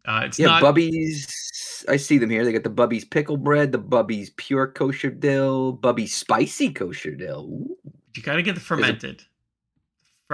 [0.05, 0.63] Uh, it's Yeah, not.
[0.63, 1.85] Bubbies.
[1.89, 2.45] I see them here.
[2.45, 7.47] They got the Bubbies pickle bread, the Bubbies pure kosher dill, Bubbies spicy kosher dill.
[7.51, 7.77] Ooh.
[8.15, 9.23] You got to get the fermented.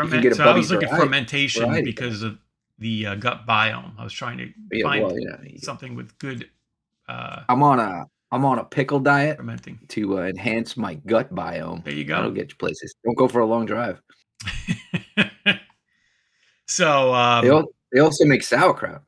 [0.04, 0.22] Ferment.
[0.22, 1.84] get a so I was looking variety- fermentation variety.
[1.86, 2.38] because of
[2.78, 3.92] the uh, gut biome.
[3.98, 5.36] I was trying to Yeah, find well, yeah.
[5.58, 6.50] something with good
[7.08, 9.78] uh, I'm on a I'm on a pickle diet fermenting.
[9.88, 11.84] to uh, enhance my gut biome.
[11.84, 12.16] There you go.
[12.16, 12.94] That'll get you places.
[13.04, 14.02] Don't go for a long drive.
[16.66, 19.02] so um, They, they also make sauerkraut.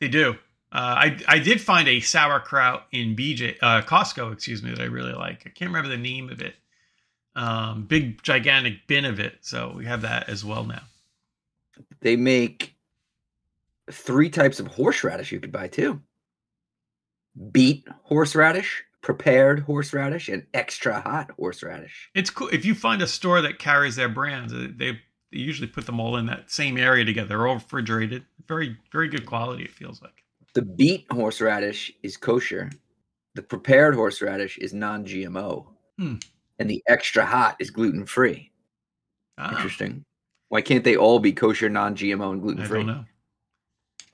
[0.00, 0.32] They do.
[0.72, 4.84] Uh, I I did find a sauerkraut in BJ uh, Costco, excuse me, that I
[4.86, 5.42] really like.
[5.46, 6.54] I can't remember the name of it.
[7.36, 10.80] Um, big gigantic bin of it, so we have that as well now.
[12.00, 12.74] They make
[13.90, 16.00] three types of horseradish you could buy too.
[17.52, 22.08] Beet horseradish, prepared horseradish and extra hot horseradish.
[22.14, 24.54] It's cool if you find a store that carries their brands.
[24.54, 24.92] uh, They,
[25.30, 27.28] they usually put them all in that same area together.
[27.28, 28.24] They're all refrigerated.
[28.48, 29.64] Very very good quality.
[29.64, 30.24] It feels like.
[30.54, 32.70] The beet horseradish is kosher.
[33.34, 35.66] The prepared horseradish is non-GMO.
[35.98, 36.14] Hmm.
[36.58, 38.50] And the extra hot is gluten-free.
[39.38, 40.04] Ah, Interesting.
[40.48, 42.78] Why can't they all be kosher, non-GMO, and gluten-free?
[42.84, 43.04] don't know.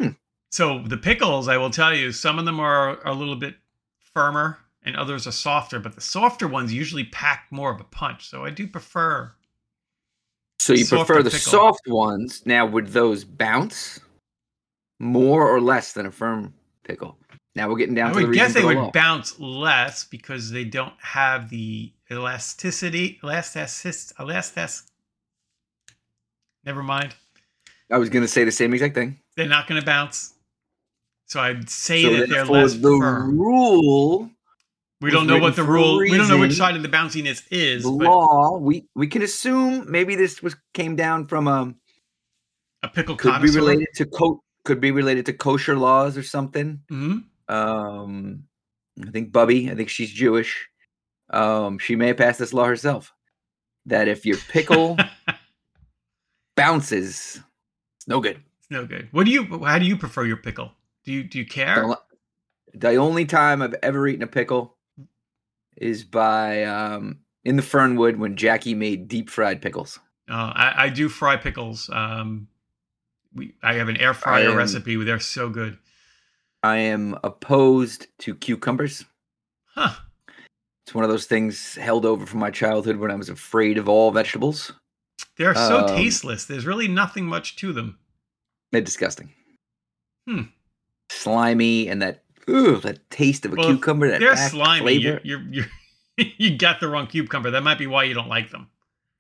[0.01, 0.09] Hmm.
[0.51, 3.55] So the pickles, I will tell you, some of them are, are a little bit
[3.99, 8.29] firmer and others are softer, but the softer ones usually pack more of a punch.
[8.29, 9.33] So I do prefer.
[10.59, 11.39] So you prefer the pickle.
[11.39, 12.43] soft ones.
[12.47, 14.01] Now, would those bounce
[14.99, 17.19] more or less than a firm pickle?
[17.55, 18.91] Now we're getting down I to the would guess they would law.
[18.93, 23.19] bounce less because they don't have the elasticity.
[23.23, 24.13] Elasticist.
[24.19, 24.71] Elastic.
[26.65, 27.15] Never mind.
[27.91, 29.19] I was going to say the same exact thing.
[29.37, 30.35] They're not going to bounce.
[31.27, 33.39] So I'd say so that they're less the firm.
[33.39, 34.31] rule,
[35.01, 35.99] We don't know what the a rule.
[35.99, 37.83] We don't know which side of the bounciness is.
[37.85, 41.77] the but law, we we can assume maybe this was came down from um
[42.83, 46.81] a pickle could be related to co- could be related to kosher laws or something.
[46.91, 47.25] Mhm.
[47.49, 48.45] Um,
[49.07, 50.69] I think Bubby, I think she's Jewish.
[51.33, 53.13] Um, she may have passed this law herself
[53.87, 54.97] that if your pickle
[56.57, 57.41] bounces,
[57.97, 58.43] it's no good.
[58.61, 59.09] It's no good.
[59.13, 59.45] What do you?
[59.65, 60.73] How do you prefer your pickle?
[61.05, 61.77] Do you do you care?
[61.87, 61.99] The,
[62.75, 64.77] the only time I've ever eaten a pickle
[65.77, 69.99] is by um in the Fernwood when Jackie made deep fried pickles.
[70.31, 71.91] Uh, I, I do fry pickles.
[71.93, 72.49] Um,
[73.35, 74.97] we I have an air fryer am- recipe.
[74.97, 75.79] where They're so good.
[76.63, 79.05] I am opposed to cucumbers.
[79.75, 79.95] Huh?
[80.87, 83.89] It's one of those things held over from my childhood when I was afraid of
[83.89, 84.73] all vegetables.
[85.37, 86.45] They're so Um, tasteless.
[86.47, 87.99] There's really nothing much to them.
[88.73, 89.33] They're disgusting.
[90.29, 90.43] Hmm.
[91.11, 94.09] Slimy and that ooh, that taste of a Well, cucumber.
[94.09, 94.81] That They're slimy.
[94.83, 95.21] flavor.
[95.25, 95.67] You're, you're,
[96.19, 97.51] you're you got the wrong cucumber.
[97.51, 98.69] That might be why you don't like them.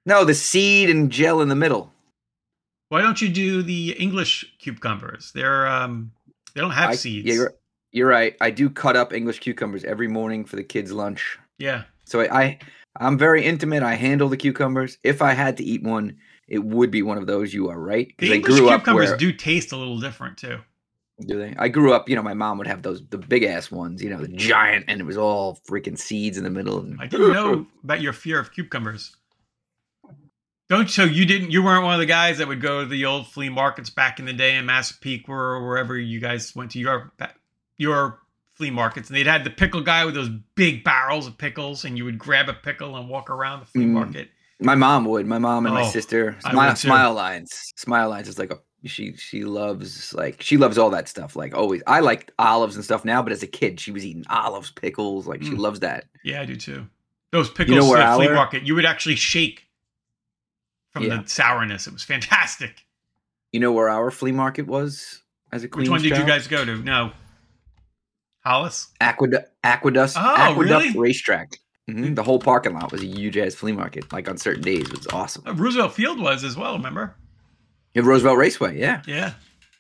[0.04, 1.92] No, the seed and gel in the middle.
[2.88, 5.32] Why don't you do the English cucumbers?
[5.32, 6.12] They're um
[6.54, 7.26] they don't have I- seeds.
[7.26, 7.54] Yeah, you're,
[7.92, 8.36] you're right.
[8.40, 11.38] I do cut up English cucumbers every morning for the kids' lunch.
[11.58, 11.84] Yeah.
[12.04, 12.58] So I, I
[12.96, 13.82] I'm very intimate.
[13.82, 14.98] I handle the cucumbers.
[15.02, 17.54] If I had to eat one, it would be one of those.
[17.54, 18.08] You are right.
[18.18, 20.58] The Because I English grew up cucumbers where do taste a little different too.
[21.20, 21.54] do they?
[21.58, 22.08] I grew up.
[22.08, 24.02] You know, my mom would have those the big ass ones.
[24.02, 26.80] You know, the giant, and it was all freaking seeds in the middle.
[26.80, 29.16] And, I didn't know about your fear of cucumbers.
[30.68, 33.04] Don't so you didn't you weren't one of the guys that would go to the
[33.04, 36.78] old flea markets back in the day in Massapequa or wherever you guys went to
[36.78, 37.12] your
[37.76, 38.21] your
[38.62, 41.98] flea markets and they'd had the pickle guy with those big barrels of pickles and
[41.98, 43.90] you would grab a pickle and walk around the flea Mm.
[43.90, 44.28] market.
[44.60, 45.26] My mom would.
[45.26, 46.36] My mom and my Oh, sister.
[46.40, 46.76] Smile.
[46.76, 47.72] Smile Lines.
[47.76, 51.34] Smile Lines is like a she she loves like she loves all that stuff.
[51.34, 51.82] Like always.
[51.88, 55.26] I like olives and stuff now, but as a kid, she was eating olives, pickles.
[55.26, 55.58] Like she Mm.
[55.58, 56.04] loves that.
[56.24, 56.86] Yeah, I do too.
[57.32, 59.66] Those pickles know where at the flea market, you would actually shake
[60.92, 61.22] from Yeah.
[61.22, 61.88] the sourness.
[61.88, 62.84] It was fantastic.
[63.52, 66.64] You know where our flea market was as a Which one did you guys go
[66.64, 66.76] to?
[66.76, 67.12] No.
[68.44, 68.88] Hollis?
[69.00, 70.98] Aqueduct, Aqueduct, Oh, Aqueduct really?
[70.98, 71.58] Racetrack.
[71.90, 74.12] Mhm, The whole parking lot was a huge ass flea market.
[74.12, 75.44] Like on certain days, it was awesome.
[75.46, 77.16] Uh, Roosevelt Field was as well, remember?
[77.94, 79.02] Have Roosevelt Raceway, yeah.
[79.06, 79.32] Yeah.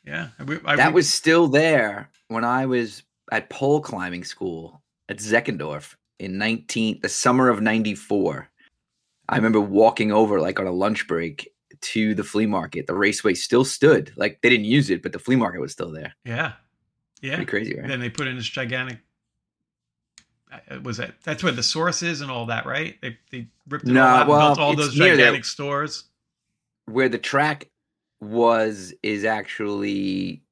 [0.04, 0.28] Yeah.
[0.64, 5.94] I, that we- was still there when I was at pole climbing school at Zeckendorf
[6.18, 8.48] in 19 the summer of 94.
[9.28, 11.48] I remember walking over like on a lunch break
[11.80, 12.86] to the flea market.
[12.88, 14.12] The raceway still stood.
[14.16, 16.14] Like they didn't use it, but the flea market was still there.
[16.24, 16.52] Yeah.
[17.22, 17.36] Yeah.
[17.36, 17.88] Pretty crazy, right?
[17.88, 18.98] Then they put in this gigantic.
[20.52, 22.96] uh, Was that that's where the source is and all that, right?
[23.00, 26.04] They they ripped it No, all out and well, built all those gigantic stores.
[26.86, 27.68] Where the track
[28.20, 30.42] was is actually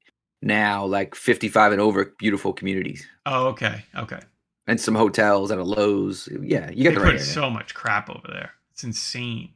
[0.42, 4.20] now like 55 and over beautiful communities Oh, okay, okay.
[4.66, 6.28] and some hotels and a Lowe's.
[6.40, 7.20] Yeah, you got They the put right area.
[7.20, 8.52] so much crap over there.
[8.72, 9.50] It's insane.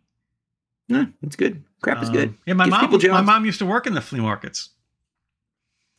[0.89, 1.65] Yeah, it's good.
[1.81, 2.35] Crap is Um, good.
[2.47, 3.11] Yeah, my Gives mom.
[3.13, 4.71] My mom used to work in the flea markets.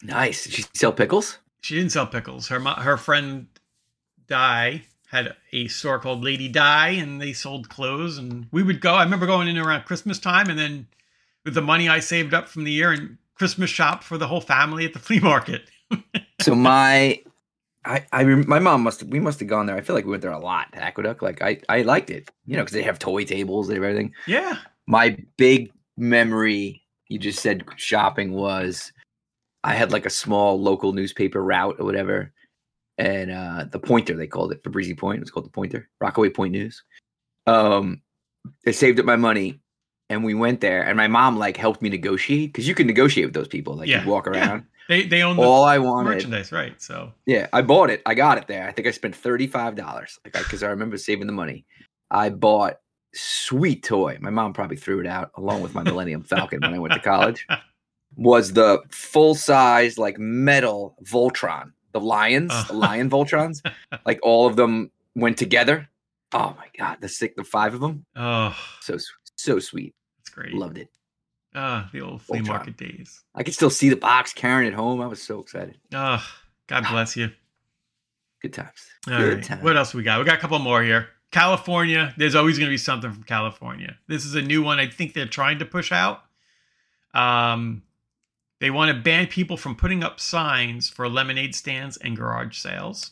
[0.05, 0.43] Nice.
[0.45, 1.39] Did she sell pickles?
[1.61, 2.47] She didn't sell pickles.
[2.47, 3.47] Her her friend
[4.27, 8.17] Di had a store called Lady Di, and they sold clothes.
[8.17, 8.95] And we would go.
[8.95, 10.87] I remember going in around Christmas time, and then
[11.43, 14.41] with the money I saved up from the year and Christmas shop for the whole
[14.41, 15.69] family at the flea market.
[16.41, 17.19] so my
[17.85, 19.75] I, I my mom must we must have gone there.
[19.75, 21.21] I feel like we went there a lot to Aqueduct.
[21.21, 24.13] Like I, I liked it, you know, because they have toy tables, they have everything.
[24.27, 28.91] Yeah, My big memory, you just said shopping was,
[29.65, 32.31] I had like a small local newspaper route or whatever,
[32.99, 35.17] and uh the Pointer they called it, Fabrizi Point.
[35.17, 36.83] It was called the Pointer, Rockaway Point News.
[37.47, 38.01] Um,
[38.63, 39.59] they saved up my money,
[40.11, 43.25] and we went there, and my mom like helped me negotiate because you can negotiate
[43.25, 43.75] with those people.
[43.75, 44.33] Like Yeah, you walk yeah.
[44.33, 44.65] around.
[44.87, 46.79] They they own All I wanted, merchandise, right?
[46.79, 48.03] So yeah, I bought it.
[48.05, 48.67] I got it there.
[48.67, 51.65] I think I spent thirty five dollars, like because I remember saving the money.
[52.11, 52.77] I bought
[53.15, 54.19] sweet toy.
[54.21, 56.99] My mom probably threw it out along with my Millennium Falcon when I went to
[56.99, 57.47] college.
[58.17, 62.77] Was the full size like metal Voltron, the lions, the Oh.
[62.77, 63.61] lion Voltrons,
[64.05, 65.89] like all of them went together.
[66.33, 68.97] Oh my god, the six, the five of them, oh, so
[69.35, 69.93] so sweet.
[70.19, 70.53] it's great.
[70.53, 70.89] Loved it.
[71.53, 72.47] Ah, the old flea Voltron.
[72.47, 73.23] market days.
[73.33, 75.01] I could still see the box carrying it home.
[75.01, 75.77] I was so excited.
[75.93, 76.25] Oh,
[76.67, 77.29] God bless you.
[78.41, 78.87] Good times.
[79.09, 79.43] All Good right.
[79.43, 79.63] times.
[79.63, 80.19] What else we got?
[80.19, 81.07] We got a couple more here.
[81.31, 82.13] California.
[82.17, 83.97] There's always going to be something from California.
[84.07, 84.79] This is a new one.
[84.79, 86.23] I think they're trying to push out.
[87.13, 87.83] Um,
[88.59, 93.11] they want to ban people from putting up signs for lemonade stands and garage sales.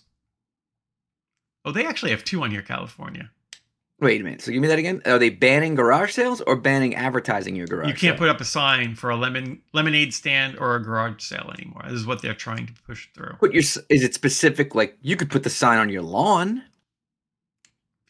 [1.65, 3.31] Oh, they actually have two on here, California.
[3.99, 4.41] Wait a minute.
[4.41, 5.01] So give me that again.
[5.05, 7.87] Are they banning garage sales or banning advertising your garage?
[7.87, 8.17] you can't sale?
[8.17, 11.83] put up a sign for a lemon lemonade stand or a garage sale anymore.
[11.85, 13.35] This is what they're trying to push through.
[13.39, 13.61] put your.
[13.61, 14.75] Is it specific?
[14.75, 16.63] Like you could put the sign on your lawn.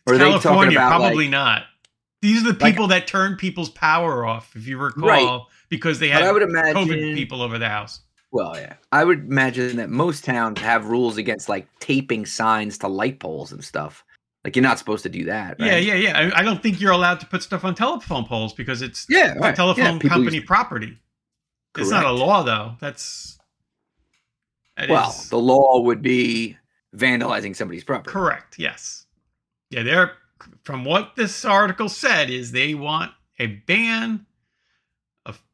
[0.08, 1.64] Or are they talking California, about probably like, not.
[2.22, 5.42] These are the Like- people that turn people's power off, if you recall, Right.
[5.70, 8.02] Because they But had I would COVID imagine people over the house.
[8.32, 12.88] Well, yeah, I would imagine that most towns have rules against like taping signs to
[12.88, 14.04] light poles and stuff.
[14.44, 15.56] Like you're not supposed to do that.
[15.60, 15.84] Yeah, right?
[15.84, 16.18] yeah, yeah.
[16.34, 19.34] I, I don't think you're allowed to put stuff on telephone poles because it's yeah.
[19.38, 19.56] right.
[19.56, 20.98] telephone Yeah, company use- property.
[21.78, 22.74] It's not a law, though.
[22.80, 23.38] That's
[24.78, 26.58] that Well, is- the law would be
[26.96, 28.12] vandalizing somebody's property.
[28.12, 28.58] correct.
[28.60, 29.06] Yes.
[29.70, 30.12] Yeah, they're
[30.64, 34.26] from what this article said is they want a ban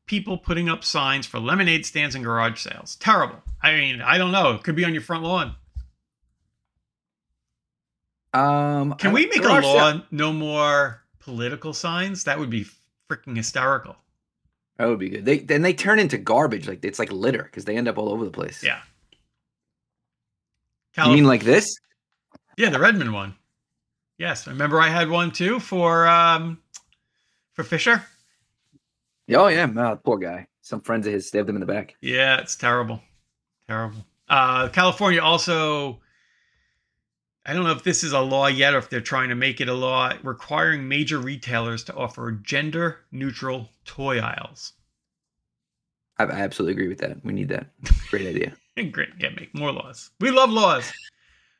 [0.09, 2.95] people putting up signs for lemonade stands and garage sales.
[2.95, 3.37] Terrible.
[3.61, 4.53] I mean, I don't know.
[4.53, 5.55] It could be on your front lawn.
[8.33, 12.23] Um, Can we make a law sale- no more political signs?
[12.23, 12.65] That would be
[13.07, 13.95] freaking hysterical.
[14.77, 15.25] That would be good.
[15.25, 16.67] They then they turn into garbage.
[16.67, 18.63] Like it's like litter because they end up all over the place.
[18.63, 18.79] Yeah.
[20.97, 21.77] You mean like this?
[22.57, 23.35] yeah, the Redmond one.
[24.17, 26.59] Yes, I remember I had one too for um
[27.53, 28.03] for Fisher.
[29.31, 30.47] Oh yeah, oh, poor guy.
[30.61, 31.95] Some friends of his stabbed him in the back.
[32.01, 33.01] Yeah, it's terrible.
[33.67, 34.05] Terrible.
[34.27, 35.99] Uh California also
[37.45, 39.59] I don't know if this is a law yet or if they're trying to make
[39.61, 44.73] it a law requiring major retailers to offer gender neutral toy aisles.
[46.19, 47.23] I, I absolutely agree with that.
[47.23, 47.67] We need that.
[48.09, 48.53] Great idea.
[48.91, 49.09] Great.
[49.19, 50.11] Yeah, make more laws.
[50.19, 50.91] We love laws.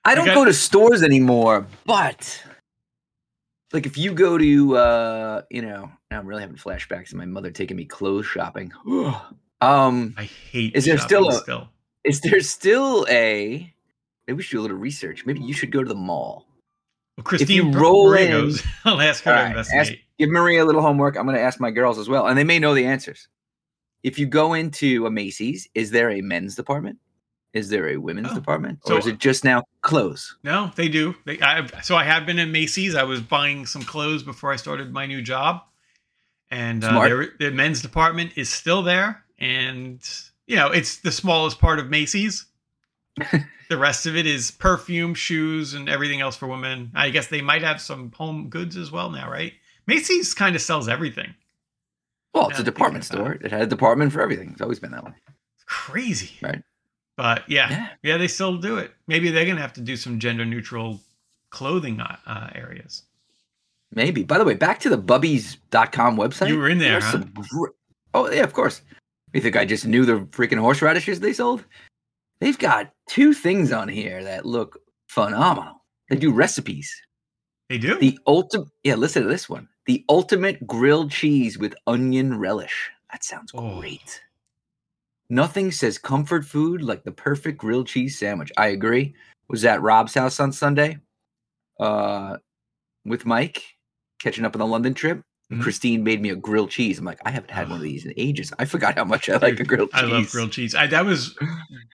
[0.06, 2.44] I don't got- go to stores anymore, but
[3.74, 7.26] like if you go to uh, you know, now I'm really having flashbacks to my
[7.26, 8.72] mother taking me clothes shopping.
[9.62, 11.70] um, I hate Is there still a- still.
[12.04, 13.74] is there still a
[14.28, 15.26] maybe we should do a little research.
[15.26, 16.46] Maybe you should go to the mall.
[17.18, 18.64] Well, Christine you roll Maria in- goes.
[18.86, 21.16] I'll ask her All to right, ask- Give Maria a little homework.
[21.18, 23.28] I'm gonna ask my girls as well, and they may know the answers.
[24.04, 26.98] If you go into a Macy's, is there a men's department?
[27.54, 28.80] Is there a women's Oh, department?
[28.86, 30.38] so- or is it just now clothes?
[30.44, 31.16] No, they do.
[31.26, 32.96] They, I, so I have been in Macy's.
[32.96, 35.64] I was buying some clothes before I started my new job,
[36.52, 39.24] and uh, their, the men's department is still there.
[39.40, 40.00] And
[40.48, 42.46] you know, it's the smallest part of Macy's.
[43.70, 46.92] the rest of it is perfume, shoes, and everything else for women.
[46.96, 49.54] I guess they might have some home goods as well now, right?
[49.88, 51.34] Macy's kind of sells everything.
[52.34, 53.32] Well, it's a I'm thinking department store.
[53.34, 54.52] It had a department for everything.
[54.52, 55.14] It's always been that way.
[55.56, 56.62] It's crazy, Right.
[57.20, 57.88] But yeah, Yeah.
[58.02, 58.94] yeah, they still do it.
[59.08, 61.02] Maybe they're gonna have to do some gender neutral
[61.50, 63.04] clothing uh, uh, areas.
[63.92, 64.24] Maybe.
[64.24, 66.48] By the way, back to the bubbies.com website.
[66.48, 67.18] You were in there, huh?
[67.34, 67.70] gr-
[68.14, 68.82] oh, yeah, of course.
[69.34, 71.66] You think I just knew the freaking horseradishes they sold?
[72.40, 74.80] They've got two things on here that look
[75.10, 75.84] phenomenal.
[76.10, 76.90] They do recipes.
[77.68, 78.00] They do.
[78.00, 79.68] The ultimate, yeah, listen to this one.
[79.88, 82.90] The ultimate grilled cheese with onion relish.
[83.12, 83.80] That sounds Oh.
[83.82, 84.22] great.
[85.30, 88.52] Nothing says comfort food like the perfect grilled cheese sandwich.
[88.58, 89.14] I agree.
[89.48, 90.98] Was at Rob's house on Sunday,
[91.80, 92.38] uh,
[93.06, 93.64] with Mike,
[94.20, 95.22] catching up on the London trip.
[95.52, 95.62] Mhm.
[95.62, 97.00] Christine made me a grilled cheese.
[97.00, 98.54] I'm like, I haven't had one of these in ages.
[98.60, 100.02] I forgot how much I like a grilled cheese.
[100.04, 100.76] I love grilled cheese.
[100.76, 101.36] I, that was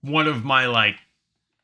[0.02, 0.96] one of my like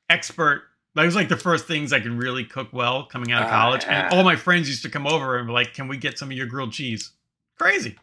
[0.09, 0.63] expert.
[0.95, 3.51] That was like the first things I can really cook well coming out of Ah,
[3.63, 3.85] college.
[3.87, 6.31] and all my friends used to come over and be like, "Can we get some
[6.31, 7.13] of your grilled cheese?"
[7.59, 7.97] Crazy.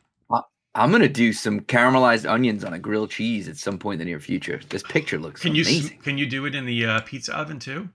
[0.75, 4.11] I'm gonna do some caramelized onions on a grilled cheese at some point in the
[4.11, 4.59] near future.
[4.69, 5.99] This picture looks Can you amazing.
[5.99, 7.89] can you do it in the uh, pizza oven too?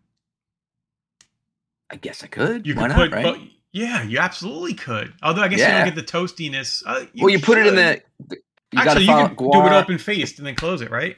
[1.90, 2.66] I guess I could.
[2.66, 2.96] You Why could not?
[2.96, 3.24] put, right?
[3.24, 3.38] but
[3.72, 5.12] yeah, you absolutely could.
[5.22, 6.82] Although I guess you don't get the toastiness.
[6.86, 8.02] Uh, well, you put it in should.
[8.28, 8.36] the.
[8.72, 11.16] You Actually, you can do it open faced and then close it, right?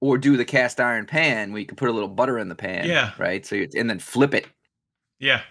[0.00, 2.54] or do the cast iron pan where you can put a little butter in the
[2.54, 2.86] pan.
[2.86, 3.12] Yeah.
[3.18, 3.44] Right.
[3.44, 4.46] So you and then flip it.
[5.18, 5.42] Yeah.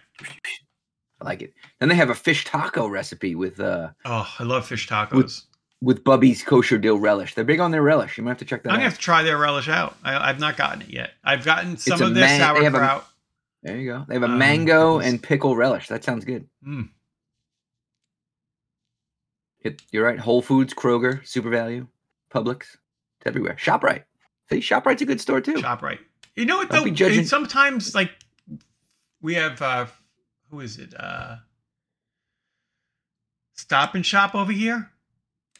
[1.21, 1.53] I like it.
[1.79, 5.43] Then they have a fish taco recipe with uh Oh, I love fish tacos.
[5.81, 7.33] with Bubby's kosher dill relish.
[7.33, 8.17] They're big on their relish.
[8.17, 8.77] You might have to check that I'm out.
[8.77, 9.97] gonna have to try their relish out.
[10.03, 11.11] I, I've not gotten it yet.
[11.23, 13.07] I've gotten some a of their man- a- sauerkraut.
[13.63, 14.05] There you go.
[14.07, 15.87] They have a Um, mango and pickle relish.
[15.87, 16.47] That sounds good.
[16.65, 16.89] Mm.
[19.61, 20.19] It, you're right.
[20.19, 21.87] Whole Foods, Kroger, SuperValu,
[22.33, 22.61] Publix.
[22.61, 23.57] It's everywhere.
[23.59, 24.03] ShopRite.
[24.49, 25.57] See, ShopRite's a good store too.
[25.59, 25.99] Shop right.
[26.35, 27.23] You know what Don't though?
[27.23, 28.11] Sometimes like
[29.21, 29.87] we have uh
[30.49, 30.93] who is it?
[30.99, 31.37] Uh
[33.53, 34.91] Stop and Shop over here.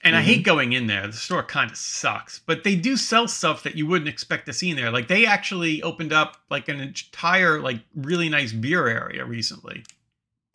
[0.03, 0.27] And I Mm-hmm.
[0.27, 1.07] hate going in there.
[1.07, 4.53] The store kind of sucks, but they do sell stuff that you wouldn't expect to
[4.53, 4.91] see in there.
[4.91, 9.83] Like they actually opened up like an entire like really nice beer area recently.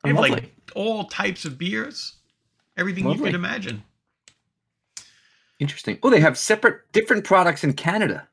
[0.05, 0.31] They have Lovely.
[0.31, 2.15] like all types of beers,
[2.77, 3.83] everything you could imagine.
[5.59, 5.99] Interesting.
[6.03, 8.29] Oh, they have separate, different products in Canada.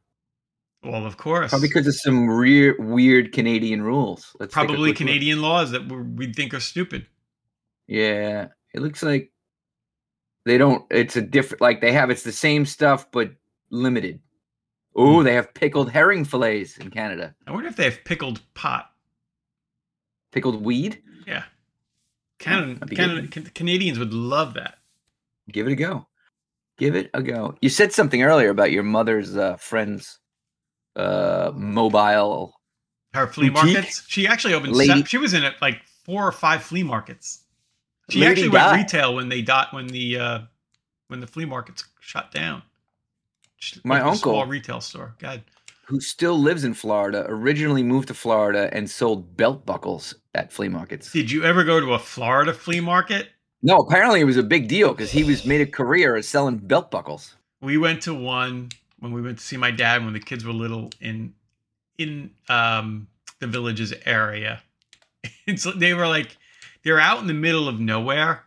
[0.84, 4.36] Well, of course, Probably because of some weird, weird Canadian rules.
[4.40, 4.96] Let's probably quick look.
[4.96, 7.06] Canadian laws that we think are stupid.
[7.88, 9.32] Yeah, it looks like
[10.46, 10.86] they don't.
[10.90, 11.62] It's a different.
[11.62, 12.10] Like they have.
[12.10, 13.32] It's the same stuff, but
[13.70, 14.22] limited.
[14.96, 15.02] Hmm.
[15.02, 17.36] Oh, they have pickled herring fillets in Canada.
[17.46, 18.90] I wonder if they have pickled pot.
[20.32, 21.02] Pickled weed.
[21.28, 21.44] Yeah.
[22.38, 23.32] Canada, that'd Canada, good.
[23.32, 24.78] Can- Canadians would love that.
[25.52, 26.08] Give it a go.
[26.78, 27.56] Give it a go.
[27.62, 30.20] You said something earlier about your mother's uh, friend's
[31.00, 32.54] uh, mobile.
[33.14, 33.74] Her flea Boutique?
[33.74, 34.04] markets.
[34.08, 34.76] She actually opened.
[34.76, 37.43] Lady- se- she was in it like four or five flea markets.
[38.10, 38.78] She Lady actually went Di.
[38.78, 40.39] retail when they dot when the uh,
[41.08, 42.62] when the flea markets shut down.
[43.58, 45.16] She My a small uncle- retail store.
[45.20, 45.43] God,
[45.86, 50.70] who still lives in Florida, originally moved to Florida and sold belt buckles at flea
[50.70, 51.12] markets.
[51.12, 53.30] did you ever go to a Florida flea market?
[53.62, 56.58] No, apparently it was a big deal because he was made a career as selling
[56.58, 57.36] belt buckles.
[57.62, 58.70] We went to one
[59.00, 61.34] when we went to see my dad when the kids were little in
[61.97, 63.08] in um
[63.39, 64.62] the villages area.
[65.45, 66.38] It's they were like
[66.84, 68.43] they're out in the middle of nowhere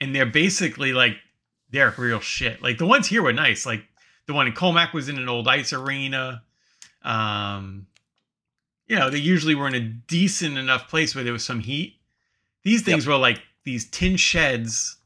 [0.00, 1.16] and they're basically like
[1.70, 2.62] they're real shit.
[2.62, 3.66] Like the ones here were nice.
[3.66, 3.84] Like
[4.26, 6.42] the one in Commack was in an old ice arena.
[7.02, 7.86] Um
[8.86, 11.96] you know, they usually were in a decent enough place where there was some heat.
[12.62, 14.96] These things were like these tin sheds.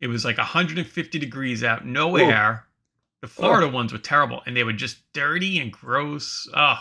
[0.00, 2.65] It was like 150 degrees out, no air.
[3.26, 6.48] The Florida ones were terrible, and they were just dirty and gross.
[6.54, 6.78] Oh,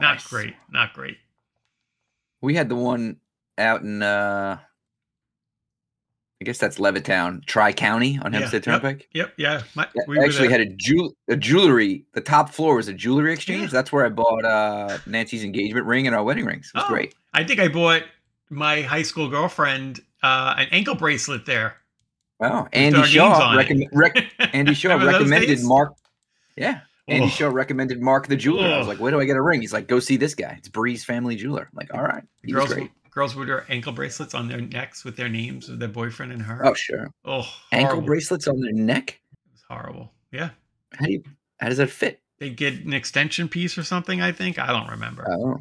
[0.00, 0.26] not Nice.
[0.26, 0.54] great.
[0.70, 1.18] Not great.
[2.40, 3.16] We had the one
[3.58, 4.58] out in uh
[6.40, 8.80] I guess that's Levittown, Tri County on Hempstead yep.
[8.80, 9.08] Turnpike.
[9.12, 9.32] Yep.
[9.38, 9.62] Yeah.
[9.74, 12.04] My, Yeah, we I actually had a jewel a jewelry.
[12.14, 13.62] The top floor was a jewelry exchange.
[13.64, 13.68] Yeah.
[13.78, 16.70] That's where I bought uh Nancy's engagement ring and our wedding rings.
[16.74, 17.14] It was Oh, great.
[17.34, 18.02] I think I bought
[18.50, 21.76] my high school girlfriend uh, an ankle bracelet there.
[22.40, 22.50] Wow.
[22.62, 23.58] our Andy Shaw on it.
[23.58, 25.62] recommend rec- Andy Shaw recommended?
[25.62, 25.94] Mark.
[26.56, 26.80] Yeah.
[27.06, 27.30] Andy Ugh.
[27.32, 28.66] Shaw recommended Mark the jeweler.
[28.68, 29.60] I was like, where do I get a ring?
[29.60, 30.56] He's like, go see this guy.
[30.58, 31.68] It's Bree's family jeweler.
[31.72, 32.22] I'm like, all right.
[32.42, 32.90] He's girls, great.
[33.10, 36.42] girls would wear ankle bracelets on their necks with their names of their boyfriend and
[36.42, 36.66] her.
[36.66, 37.08] Oh, sure.
[37.24, 38.06] oh Ankle horrible.
[38.06, 39.20] bracelets on their neck.
[39.46, 40.12] It was horrible.
[40.32, 40.50] Yeah.
[40.92, 41.22] How do you?
[41.60, 42.20] How does that fit?
[42.38, 44.20] They get an extension piece or something.
[44.20, 45.26] I think I don't remember.
[45.28, 45.60] Oh,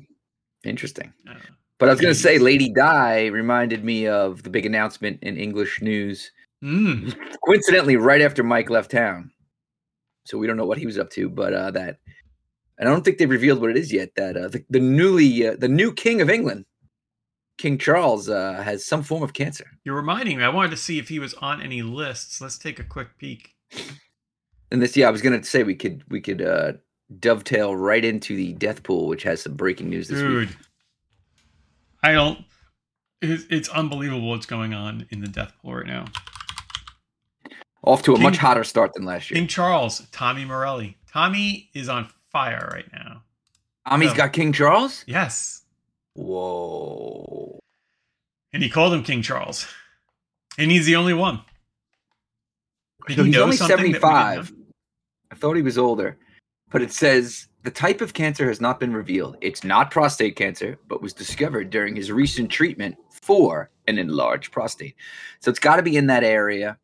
[0.64, 1.14] interesting.
[1.28, 1.44] I don't.
[1.80, 5.38] But I was going to say, Lady Di reminded me of the big announcement in
[5.38, 6.32] English news.
[6.64, 7.16] Mm.
[7.46, 9.32] Coincidentally, right after Mike left town,
[10.26, 11.30] so we don't know what he was up to.
[11.30, 12.00] But uh, that,
[12.78, 14.10] and I don't think they've revealed what it is yet.
[14.16, 16.66] That uh, the, the newly, uh, the new King of England,
[17.58, 19.68] King Charles, uh, has some form of cancer.
[19.84, 20.44] You're reminding me.
[20.44, 22.42] I wanted to see if he was on any lists.
[22.42, 23.54] Let's take a quick peek.
[24.72, 26.74] And this, yeah, I was going to say we could we could uh,
[27.20, 30.58] dovetail right into the death pool, which has some breaking news this Dude, week.
[32.04, 32.40] I don't.
[33.22, 36.06] It's, it's unbelievable what's going on in the death pool right now.
[37.84, 39.40] Off to a much hotter start than last year.
[39.40, 40.98] King Charles, Tommy Morelli.
[41.12, 43.24] Tommy is on fire right now.
[43.88, 44.16] Tommy's Oh.
[44.16, 45.04] got King Charles.
[45.08, 45.62] Yes,
[46.16, 47.60] Whoa.
[48.52, 49.68] and he called him King Charles,
[50.58, 51.42] and he's the only one.
[53.08, 54.10] Did So he's only something that we didn't know?
[54.10, 54.54] 75.
[55.32, 56.18] I thought he was older,
[56.72, 59.38] but it says the type of cancer has not been revealed.
[59.42, 64.96] It's not prostate cancer, but was discovered during his recent treatment for an enlarged prostate.
[65.40, 66.78] So it's got to be in that area.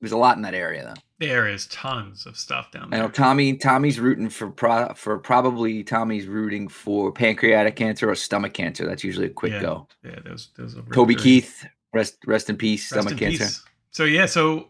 [0.00, 1.00] There's a lot in that area, though.
[1.26, 3.00] There is tons of stuff down there.
[3.00, 3.10] I know.
[3.10, 3.54] Tommy.
[3.54, 8.86] Tommy's rooting for pro, for probably Tommy's rooting for pancreatic cancer or stomach cancer.
[8.86, 9.60] That's usually a quick Yeah.
[9.60, 9.88] go.
[10.02, 12.90] Yeah, those those are Toby very- Keith, rest rest in peace.
[12.90, 13.44] Rest stomach in cancer.
[13.44, 13.64] peace.
[13.90, 14.68] So yeah, so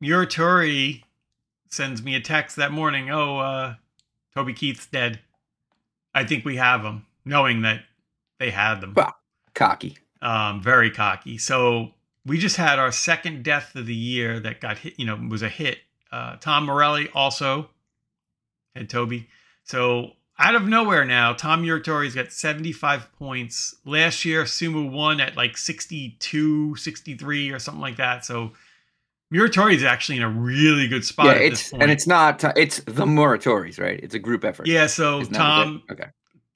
[0.00, 1.04] your Tory
[1.70, 3.10] sends me a text that morning.
[3.10, 3.74] Oh, uh,
[4.34, 5.20] Toby Keith's dead.
[6.14, 7.82] I think we have him, knowing that
[8.38, 8.92] they had them.
[8.92, 9.12] Bah.
[9.54, 9.96] Cocky.
[10.20, 11.38] Um, very cocky.
[11.38, 11.94] So
[12.28, 14.94] we just had our second death of the year that got hit.
[14.98, 15.78] You know, was a hit.
[16.12, 17.70] Uh, Tom Morelli also
[18.74, 19.28] had Toby.
[19.64, 23.74] So out of nowhere now, Tom Uritori's got 75 points.
[23.84, 28.24] Last year, Sumu won at like 62, 63 or something like that.
[28.24, 28.52] So
[29.32, 32.42] Muratori is actually in a really good spot yeah, it's and it's not.
[32.56, 34.00] It's the Moratories, right?
[34.02, 34.66] It's a group effort.
[34.66, 34.86] yeah.
[34.86, 36.06] So Isn't that what Tom, Okay.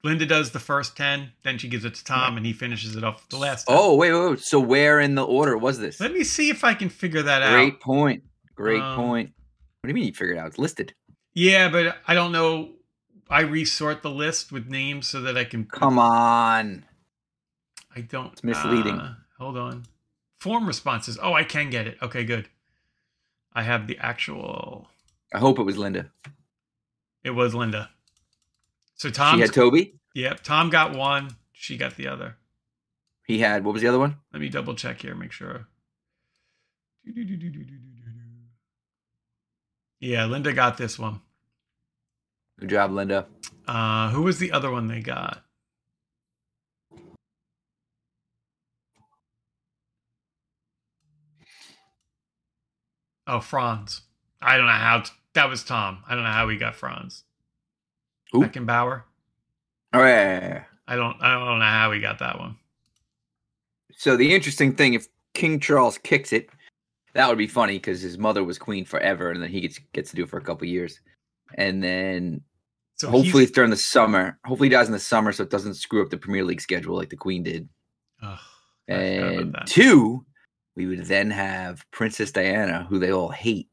[0.05, 3.05] Linda does the first ten, then she gives it to Tom, and he finishes it
[3.05, 3.67] off the last.
[3.69, 3.77] 10.
[3.79, 4.41] Oh wait, wait, wait.
[4.41, 6.01] So where in the order was this?
[6.01, 7.57] let me see if I can figure that Great out.
[7.71, 8.23] Great point.
[8.57, 9.31] Great Um, point.
[9.81, 10.49] What do you mean you figured it out?
[10.49, 10.95] It's listed.
[11.35, 12.71] Yeah, but I don't know.
[13.31, 15.65] I resort the list with names so that I can.
[15.65, 16.85] Come on.
[17.95, 18.33] I don't.
[18.33, 18.99] It's misleading.
[18.99, 19.85] uh, hold on.
[20.41, 21.19] Form responses.
[21.23, 21.97] Oh, I can get it.
[22.03, 22.49] Okay, good.
[23.55, 24.89] I have the actual.
[25.33, 26.11] I hope it was Linda.
[27.25, 27.91] It was Linda.
[29.03, 29.35] So Tom.
[29.35, 29.97] she had Toby.
[30.15, 31.35] Yep, Tom got one.
[31.53, 32.37] She got the other.
[33.27, 34.19] He had what was the other one?
[34.33, 35.67] Let me double check here, make sure.
[39.99, 41.21] Yeah, Linda got this one.
[42.61, 43.27] Good job, Linda.
[43.67, 45.43] Uh, who was the other one they got?
[53.27, 54.03] Oh, Franz.
[54.41, 55.03] I don't know how
[55.35, 56.05] that was Tom.
[56.09, 57.25] I don't know how he got Franz.
[58.33, 58.45] Who?
[58.45, 59.03] Beckenbauer.
[59.93, 60.65] Oh, all right.
[60.89, 61.17] I don't.
[61.23, 62.57] I don't know how he got that one.
[63.97, 66.51] So the interesting thing, if King Charles kicks it,
[67.15, 70.11] that would be funny because his mother was queen forever, and then he gets gets
[70.11, 71.01] to do it for a couple years,
[71.57, 72.43] and then
[73.03, 74.39] So hopefully it's during the summer.
[74.45, 76.97] Hopefully he dies in the summer, so it doesn't screw up the Premier League schedule
[76.97, 77.69] like the Queen did.
[78.23, 78.39] Ugh,
[78.89, 80.25] I forgot about And two,
[80.77, 83.69] we would then have Princess Diana, who they all hate,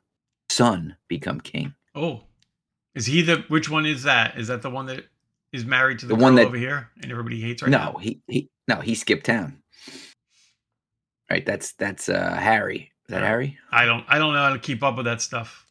[0.49, 1.75] son become king.
[1.93, 2.23] Oh,
[2.95, 3.43] is he the?
[3.47, 4.37] Which one is that?
[4.37, 5.05] Is that the one that
[5.53, 7.77] is married to the, The one girl that- over here and everybody hates right no,
[7.77, 7.97] now?
[7.97, 9.61] he he no, he skipped town.
[11.29, 12.91] Right, that's that's uh Harry.
[13.07, 13.27] Is that Yeah.
[13.27, 13.57] Harry?
[13.71, 14.03] I don't.
[14.07, 15.65] I don't know how to keep up with that stuff.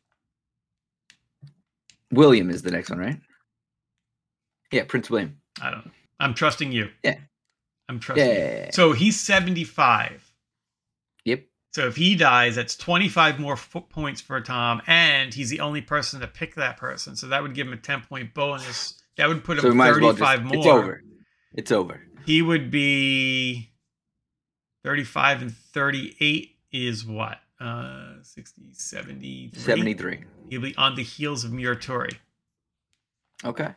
[2.13, 3.21] William is the next one, right?
[4.73, 5.41] Yeah, Prince William.
[5.61, 5.91] I don't.
[6.21, 6.91] I'm trusting you.
[7.03, 7.19] Yeah.
[7.89, 8.27] I'm trusting.
[8.27, 8.33] you.
[8.33, 8.71] Yeah.
[8.73, 10.28] So he's 75.
[11.79, 16.19] So if he dies, that's 25 more points for Tom, and he's the only person
[16.23, 17.15] to pick that person.
[17.15, 19.01] So that would give him a 10 point bonus.
[19.17, 20.57] That would put So him might as well 35 just more.
[20.59, 21.03] it's over.
[21.55, 22.01] It's over.
[22.27, 23.71] He would be
[24.83, 27.39] 35 and 38 is what?
[27.61, 29.61] Uh 60, 73.
[29.61, 30.25] 73.
[30.51, 32.17] He'll be on the heels of Muratori.
[33.45, 33.69] Okay.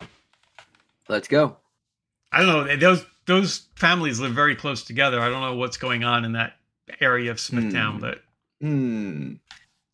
[1.07, 1.57] Let's go.
[2.31, 2.75] I don't know.
[2.77, 5.21] Those those families live very close together.
[5.21, 6.53] I don't know what's going on in that
[6.99, 7.99] area of Smithtown, Hmm.
[7.99, 8.23] but
[8.61, 9.33] Hmm.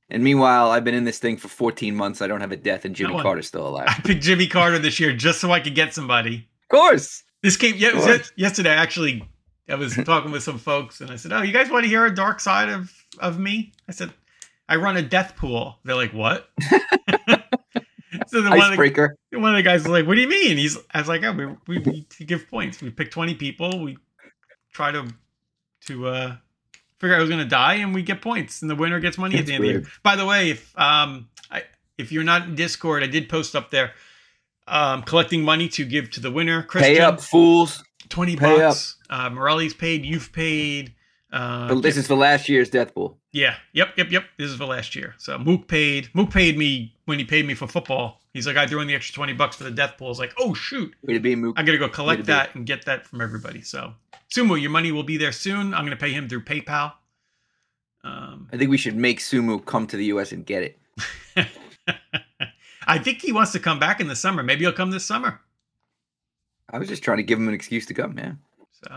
[0.09, 2.21] And meanwhile, I've been in this thing for 14 months.
[2.21, 3.23] I don't have a death, and Jimmy one.
[3.23, 3.87] Carter's still alive.
[3.89, 6.47] I picked Jimmy Carter this year just so I could get somebody.
[6.63, 7.23] Of course.
[7.43, 8.69] This came yeah, was yesterday.
[8.71, 9.23] Actually,
[9.69, 12.05] I was talking with some folks, and I said, "Oh, you guys want to hear
[12.05, 14.11] a dark side of of me?" I said,
[14.67, 16.49] "I run a death pool." They're like, "What?"
[18.27, 20.57] so then one of, the, one of the guys was like, "What do you mean?"
[20.57, 21.31] He's, I was like, "Oh,
[21.67, 22.81] we, we, we give points.
[22.81, 23.83] We pick twenty people.
[23.83, 23.97] We
[24.73, 25.07] try to
[25.87, 26.35] to uh
[26.99, 29.37] figure out who's going to die, and we get points, and the winner gets money
[29.37, 31.63] at the end of the year." By the way, if um I,
[31.97, 33.93] if you're not in Discord, I did post up there.
[34.69, 36.61] Um, collecting money to give to the winner.
[36.63, 37.83] Christian, Pay up, fools.
[38.09, 38.97] 20 Pay bucks.
[39.09, 40.05] Uh, Morelli's paid.
[40.05, 40.93] You've paid.
[41.31, 43.17] Uh, But this is for last year's death pool.
[43.31, 43.55] yeah.
[43.73, 43.93] Yep.
[43.97, 44.11] Yep.
[44.11, 44.23] Yep.
[44.37, 45.15] This is for last year.
[45.19, 46.09] So Mook paid.
[46.13, 48.19] Mook paid me when he paid me for football.
[48.37, 50.07] He's like, I threw in the extra 20 bucks for the death pool.
[50.07, 50.93] I was like, oh, shoot.
[51.01, 51.57] Way to be, Mook.
[51.57, 53.61] I got to go to collect that and get that from everybody.
[53.61, 53.93] So,
[54.29, 55.73] Sumo, your money will be there soon.
[55.73, 56.93] I'm going to pay him through PayPal.
[58.03, 60.31] Um, I think we should make Sumu come to the U.S.
[60.31, 60.79] and get it.
[62.87, 64.43] I think he wants to come back in the summer.
[64.43, 65.41] Maybe he'll come this summer.
[66.69, 68.39] I was just trying to give him an excuse to come, man.
[68.83, 68.91] So,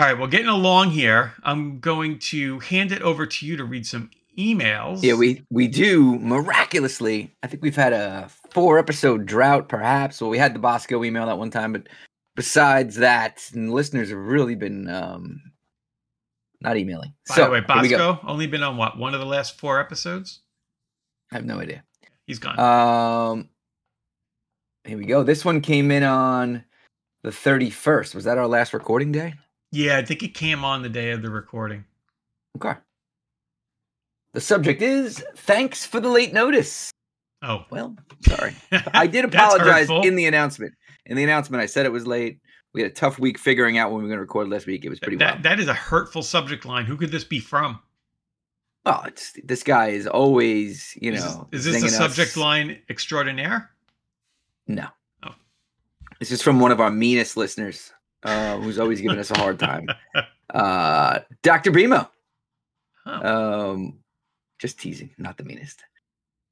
[0.00, 3.64] all right, well, getting along here, I'm going to hand it over to you to
[3.64, 4.10] read some
[4.40, 5.02] emails.
[5.02, 7.34] Yeah, we we do miraculously.
[7.42, 10.20] I think we've had a four episode drought, perhaps.
[10.20, 11.88] Well, we had the Bosco email that one time, but
[12.36, 15.40] besides that, listeners have really been um
[16.60, 17.12] not emailing.
[17.28, 18.12] By so the way, here we go.
[18.14, 20.40] Bosco only been on what one of the last four episodes.
[21.32, 21.84] I have no idea.
[22.26, 22.58] He's gone.
[22.58, 23.48] Um,
[24.84, 25.22] here we go.
[25.22, 26.64] This one came in on
[27.22, 28.14] the thirty first.
[28.14, 29.34] Was that our last recording day?
[29.72, 31.84] yeah, I think it came on the day of the recording.
[32.56, 32.74] Okay.
[34.32, 36.90] The subject is thanks for the late notice.
[37.42, 38.54] Oh, Well, sorry.
[38.94, 40.74] I did apologize in the announcement.
[41.06, 42.38] In the announcement, I said it was late.
[42.74, 44.84] We had a tough week figuring out when we were going to record last week.
[44.84, 45.42] It was pretty that, wild.
[45.44, 46.84] that is a hurtful subject line.
[46.84, 47.80] Who could this be from?
[48.86, 52.36] oh, it's this guy is always, you is, know, this, is this a subject us.
[52.36, 53.70] line extraordinaire?
[54.68, 54.86] No.
[55.22, 55.34] Oh.
[56.18, 59.58] This is from one of our meanest listeners, uh, who's always giving us a hard
[59.58, 59.88] time.
[60.52, 61.70] Uh, Dr.
[61.70, 62.08] Brimo.
[63.06, 63.99] Oh, Um,
[64.60, 65.82] just teasing, not the meanest.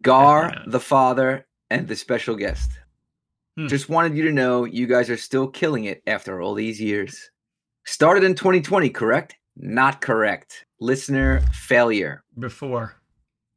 [0.03, 2.71] Gar, the father, and the special guest.
[3.57, 3.67] Hmm.
[3.67, 7.31] Just wanted you to know you guys are still killing it after all these years.
[7.85, 9.37] Started in 2020, correct?
[9.57, 10.65] Not correct.
[10.81, 12.23] Listener failure.
[12.39, 12.95] Before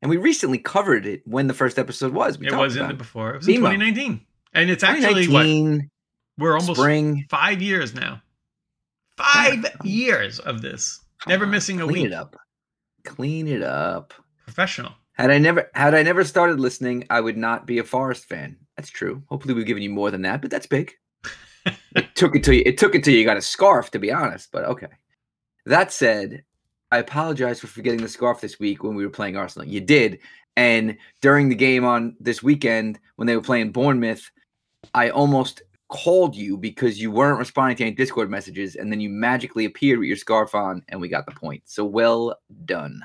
[0.01, 2.39] And we recently covered it when the first episode was.
[2.39, 3.31] We it was in the before.
[3.35, 3.69] It was in Emo.
[3.69, 5.81] 2019, and it's actually what
[6.37, 7.25] we're almost spring.
[7.29, 8.21] five years now.
[9.17, 12.01] Five years of this, Come never on, missing a clean week.
[12.01, 12.35] Clean it up.
[13.05, 14.13] Clean it up.
[14.51, 14.91] Professional.
[15.13, 18.57] Had I never had I never started listening, I would not be a Forest fan.
[18.75, 19.23] That's true.
[19.27, 20.91] Hopefully, we've given you more than that, but that's big.
[21.95, 22.61] it took it you.
[22.65, 24.51] It took it till you got a scarf, to be honest.
[24.51, 24.89] But okay.
[25.65, 26.43] That said,
[26.91, 29.69] I apologize for forgetting the scarf this week when we were playing Arsenal.
[29.69, 30.19] You did,
[30.57, 34.29] and during the game on this weekend when they were playing Bournemouth,
[34.93, 39.09] I almost called you because you weren't responding to any Discord messages, and then you
[39.09, 41.63] magically appeared with your scarf on, and we got the point.
[41.63, 43.01] So well done.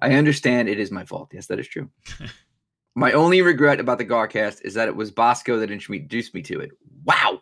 [0.00, 1.30] I understand it is my fault.
[1.32, 1.90] Yes, that is true.
[2.94, 6.60] my only regret about the Garcast is that it was Bosco that introduced me to
[6.60, 6.70] it.
[7.04, 7.40] Wow.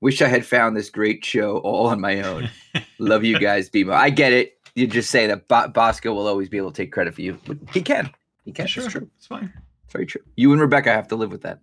[0.00, 2.50] Wish I had found this great show all on my own.
[2.98, 3.92] Love you guys, Bimo.
[3.92, 4.58] I get it.
[4.74, 7.38] You just say that Bo- Bosco will always be able to take credit for you,
[7.46, 8.10] but he can.
[8.44, 8.66] He can.
[8.66, 9.08] sure, It's true.
[9.16, 9.52] it's fine.
[9.84, 10.20] It's very true.
[10.36, 11.60] You and Rebecca have to live with that,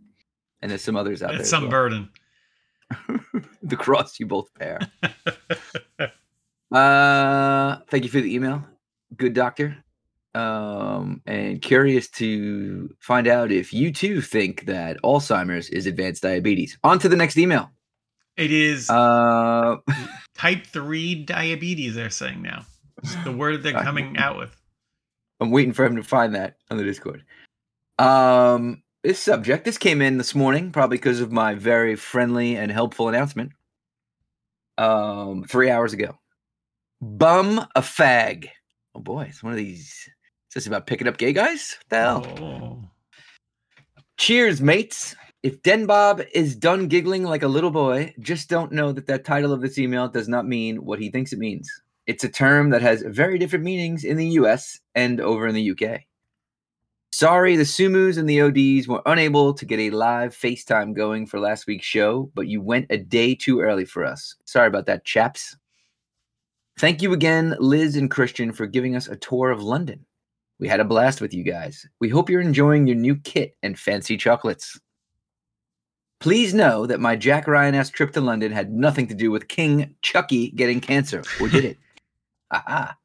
[0.61, 1.41] and there's some others out there.
[1.41, 1.71] It's some well.
[1.71, 2.09] burden.
[3.63, 4.79] the cross you both bear.
[6.71, 8.63] uh, thank you for the email.
[9.17, 9.77] Good doctor.
[10.33, 16.77] Um, and curious to find out if you too think that Alzheimer's is advanced diabetes.
[16.83, 17.69] On to the next email.
[18.37, 19.77] It is Uh,
[20.35, 21.95] type three diabetes.
[21.95, 22.65] They're saying now.
[23.03, 24.55] It's the word they're coming out with.
[25.39, 27.25] I'm waiting for him to find that on the Discord.
[27.99, 32.71] Um, this subject, this came in this morning, probably because of my very friendly and
[32.71, 33.51] helpful announcement.
[34.77, 36.17] Um, three hours ago.
[37.01, 38.49] Bum a fag.
[38.95, 40.07] Oh boy, it's one of these.
[40.51, 41.77] Is this about picking up gay guys?
[41.79, 42.25] What the hell?
[42.41, 42.89] Oh.
[44.17, 45.15] Cheers, mates.
[45.43, 49.23] If Den Bob is done giggling like a little boy, just don't know that that
[49.23, 51.71] title of this email does not mean what he thinks it means.
[52.05, 55.71] It's a term that has very different meanings in the US and over in the
[55.71, 56.01] UK.
[57.13, 61.39] Sorry, the Sumus and the ODs were unable to get a live FaceTime going for
[61.39, 64.35] last week's show, but you went a day too early for us.
[64.43, 65.55] Sorry about that, chaps.
[66.77, 70.05] Thank you again, Liz and Christian, for giving us a tour of London.
[70.61, 71.87] We had a blast with you guys.
[71.99, 74.79] We hope you're enjoying your new kit and fancy chocolates.
[76.19, 79.47] Please know that my Jack Ryan ass trip to London had nothing to do with
[79.47, 81.77] King Chucky getting cancer, or did it?
[82.51, 82.95] Aha.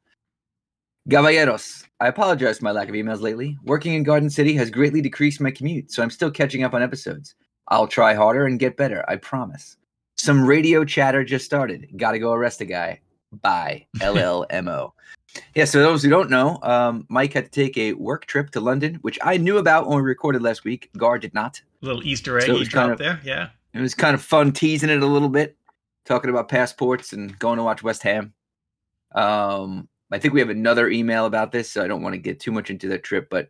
[1.09, 3.57] Caballeros, I apologize for my lack of emails lately.
[3.63, 6.83] Working in Garden City has greatly decreased my commute, so I'm still catching up on
[6.83, 7.33] episodes.
[7.69, 9.77] I'll try harder and get better, I promise.
[10.15, 11.87] Some radio chatter just started.
[11.97, 13.01] Gotta go arrest a guy.
[13.41, 13.87] Bye.
[13.97, 14.91] LLMO.
[15.55, 18.59] Yeah, so those who don't know, um, Mike had to take a work trip to
[18.59, 20.89] London, which I knew about when we recorded last week.
[20.97, 21.61] Gar did not.
[21.81, 23.19] little Easter egg So you kind of- there.
[23.23, 23.49] Yeah.
[23.73, 25.55] It was kind of fun teasing it a little bit,
[26.05, 28.33] talking about passports and going to watch West Ham.
[29.13, 32.39] Um, I think we have another email about this, so I don't want to get
[32.39, 33.27] too much into that trip.
[33.29, 33.49] But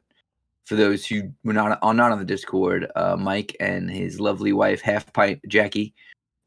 [0.66, 4.54] for those who were not on not on the Discord, uh, Mike and his lovely
[4.54, 5.94] wife, Half Pint Jackie,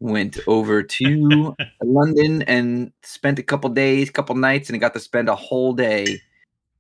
[0.01, 5.29] went over to London and spent a couple days, couple nights, and got to spend
[5.29, 6.21] a whole day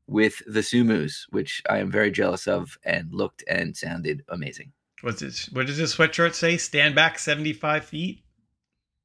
[0.07, 4.73] with the Sumus, which I am very jealous of, and looked and sounded amazing.
[5.03, 5.49] What's this?
[5.53, 6.57] What does this sweatshirt say?
[6.57, 8.25] Stand back seventy five feet.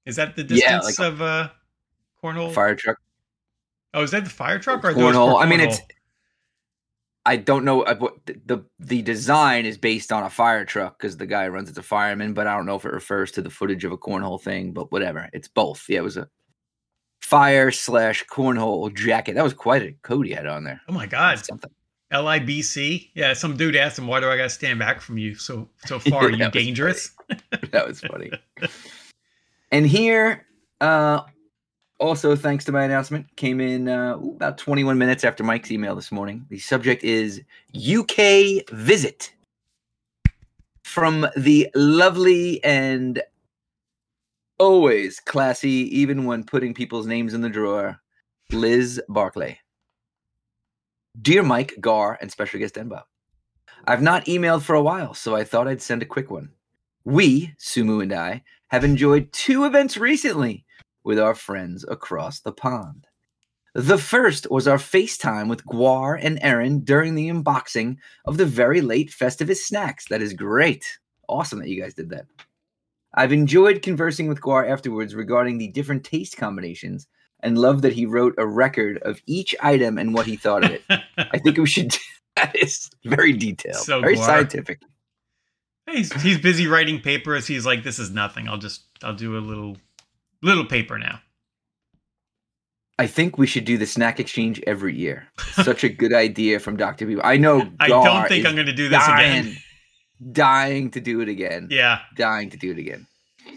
[0.05, 1.49] Is that the Yeah, distance like of uh,
[2.23, 2.53] cornhole?
[2.53, 2.97] Fire truck.
[3.93, 5.41] Oh, is that the fire truck or those cornhole.
[5.41, 5.79] I mean, it's.
[7.25, 11.17] I don't know uh, what the, the design is based on a fire truck because
[11.17, 13.49] the guy runs as a fireman, but I don't know if it refers to the
[13.49, 14.73] footage of a cornhole thing.
[14.73, 15.85] But whatever, it's both.
[15.89, 16.29] Yeah, it was a
[17.21, 19.33] fire slash cornhole jacket.
[19.33, 20.79] That was quite a coat he had on there.
[20.87, 21.43] Oh my god.
[21.43, 21.71] Something.
[22.13, 23.09] LIBC.
[23.15, 25.67] Yeah, some dude asked him, "Why do I got to stand back from you so
[25.85, 26.25] so far?
[26.25, 27.11] Are you dangerous?"
[27.71, 28.31] that was funny.
[29.71, 30.45] and here,
[30.79, 31.21] uh,
[31.99, 36.11] also thanks to my announcement, came in uh, about 21 minutes after Mike's email this
[36.11, 36.45] morning.
[36.49, 37.41] The subject is
[37.75, 39.33] UK visit
[40.83, 43.21] from the lovely and
[44.59, 47.99] always classy, even when putting people's names in the drawer,
[48.51, 49.59] Liz Barclay.
[51.21, 53.03] Dear Mike, Gar, and special guest Denbo.
[53.87, 56.49] I've not emailed for a while, so I thought I'd send a quick one.
[57.05, 60.64] We, Sumu and I, have enjoyed two events recently
[61.05, 63.07] with our friends across the pond.
[63.73, 68.81] The first was our FaceTime with Guar and Aaron during the unboxing of the very
[68.81, 70.05] late Festivus snacks.
[70.09, 70.85] That is great.
[71.27, 72.25] Awesome that you guys did that.
[73.13, 77.07] I've enjoyed conversing with Guar afterwards regarding the different taste combinations
[77.41, 80.71] and love that he wrote a record of each item and what he thought of
[80.71, 80.83] it.
[81.17, 81.95] I think we should.
[82.37, 84.25] that is very detailed, So very Guar.
[84.25, 84.81] scientific.
[85.89, 87.45] he's he's busy writing papers.
[87.47, 88.47] He's like, "This is nothing.
[88.49, 89.77] I'll just I'll do a little
[90.45, 91.21] little paper now."
[92.97, 95.27] I think we should do the snack exchange every year.
[95.51, 97.05] Such a good idea from Dr.
[97.05, 97.21] Bieber.
[97.25, 99.57] I know I Gar don't think is I'm going to do this dying, again.
[100.31, 101.67] dying to do it again.
[101.69, 103.05] Yeah, Dying to do it again.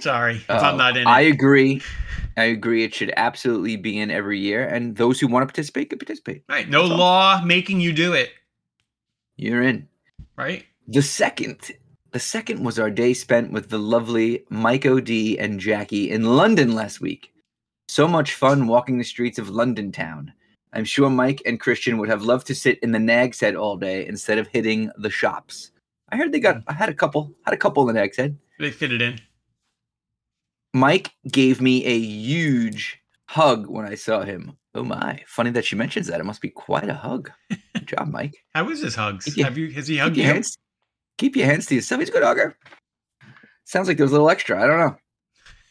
[0.01, 1.81] sorry if Uh, I'm not in I agree.
[2.37, 2.83] I agree.
[2.85, 6.43] It should absolutely be in every year, and those who want to participate can participate.
[6.49, 6.99] Right, no That's all.
[6.99, 8.31] law making you do it.
[9.37, 9.87] You're in.
[10.37, 10.65] Right.
[10.89, 11.59] The second,
[12.13, 16.75] the second was our day spent with the lovely Mike O'D and Jackie in London
[16.75, 17.33] last week.
[17.89, 20.33] So much fun walking the streets of London town.
[20.73, 23.77] I'm sure Mike and Christian would have loved to sit in the Nag's Head all
[23.77, 25.71] day instead of hitting the shops.
[26.11, 26.57] I heard they got.
[26.57, 26.63] Hmm.
[26.69, 27.33] I had a couple.
[27.45, 28.37] Had a couple in the Nag's Head.
[28.59, 29.19] They fit it in.
[30.75, 34.57] Mike gave me a huge hug when I saw him.
[34.75, 35.23] Oh my!
[35.27, 36.21] Funny that she mentions that.
[36.21, 37.31] It must be quite a hug.
[37.49, 38.35] Good job, Mike.
[38.55, 39.35] How is his hugs?
[39.37, 39.71] Your- Have you?
[39.71, 40.25] Has he hugged you?
[40.25, 40.57] hands.
[41.19, 42.01] Keep your hands to yourself.
[42.01, 42.57] He's a good hugger.
[43.65, 44.63] Sounds like there was a little extra.
[44.63, 44.97] I don't know.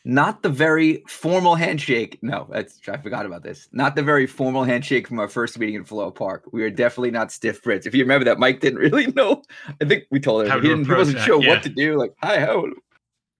[0.06, 2.18] Not the very formal handshake.
[2.22, 3.68] No, that's I forgot about this.
[3.74, 6.45] Not the very formal handshake from our first meeting in Floral Park.
[6.54, 7.86] We are definitely not stiff Brits.
[7.86, 9.41] If you remember that, Mike didn't really know.
[9.82, 11.50] I think we told him How he, didn't, he wasn't that, sure yeah.
[11.50, 11.98] what to do.
[11.98, 12.68] Like, hi, how?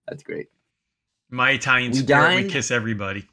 [0.08, 0.48] That's great.
[1.30, 3.26] My Italian We spirit dined- kiss everybody.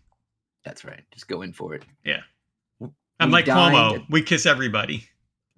[0.64, 1.02] That's right.
[1.12, 1.84] Just go in for it.
[2.06, 2.22] Yeah.
[3.20, 3.96] I'm We like Cuomo.
[3.98, 5.06] at- We kiss everybody.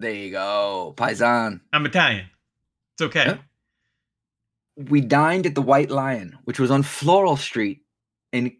[0.00, 1.60] There you go, Paisan.
[1.72, 2.26] I'm Italian.
[2.98, 3.26] It's okay.
[3.26, 4.84] Yeah.
[4.90, 7.82] we dined at the White Lion, which was on Floral Street
[8.32, 8.56] in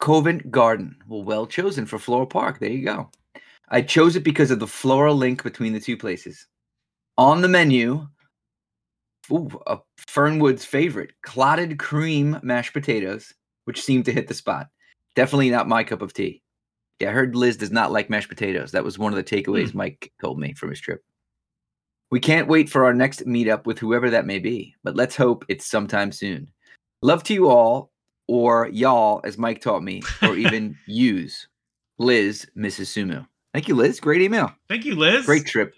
[0.00, 0.96] Covent Garden.
[1.08, 2.60] Well, well chosen for Floral Park.
[2.60, 3.10] There you go.
[3.70, 6.46] I chose it because of the floral link between the two places.
[7.18, 8.06] On the menu,
[9.32, 13.32] ooh, a Fernwood's favorite, clotted cream mashed potatoes,
[13.64, 14.68] which seemed to hit the spot.
[15.16, 16.42] Definitely not my cup of tea.
[17.00, 18.70] Yeah, I heard Liz does not like mashed potatoes.
[18.70, 19.78] That was one of the takeaways hmm.
[19.78, 21.02] Mike told me from his trip.
[22.14, 25.44] We can't wait for our next meetup with whoever that may be, but let's hope
[25.48, 26.48] it's sometime soon.
[27.02, 27.90] Love to you all,
[28.28, 31.48] or y'all, as Mike taught me, or even use
[31.98, 32.86] Liz, Mrs.
[32.86, 33.26] Sumo.
[33.52, 33.98] Thank you, Liz.
[33.98, 34.52] Great email.
[34.68, 35.26] Thank you, Liz.
[35.26, 35.74] Great trip.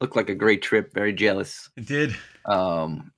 [0.00, 0.92] Looked like a great trip.
[0.92, 1.70] Very jealous.
[1.76, 2.16] It did.
[2.44, 3.12] Um,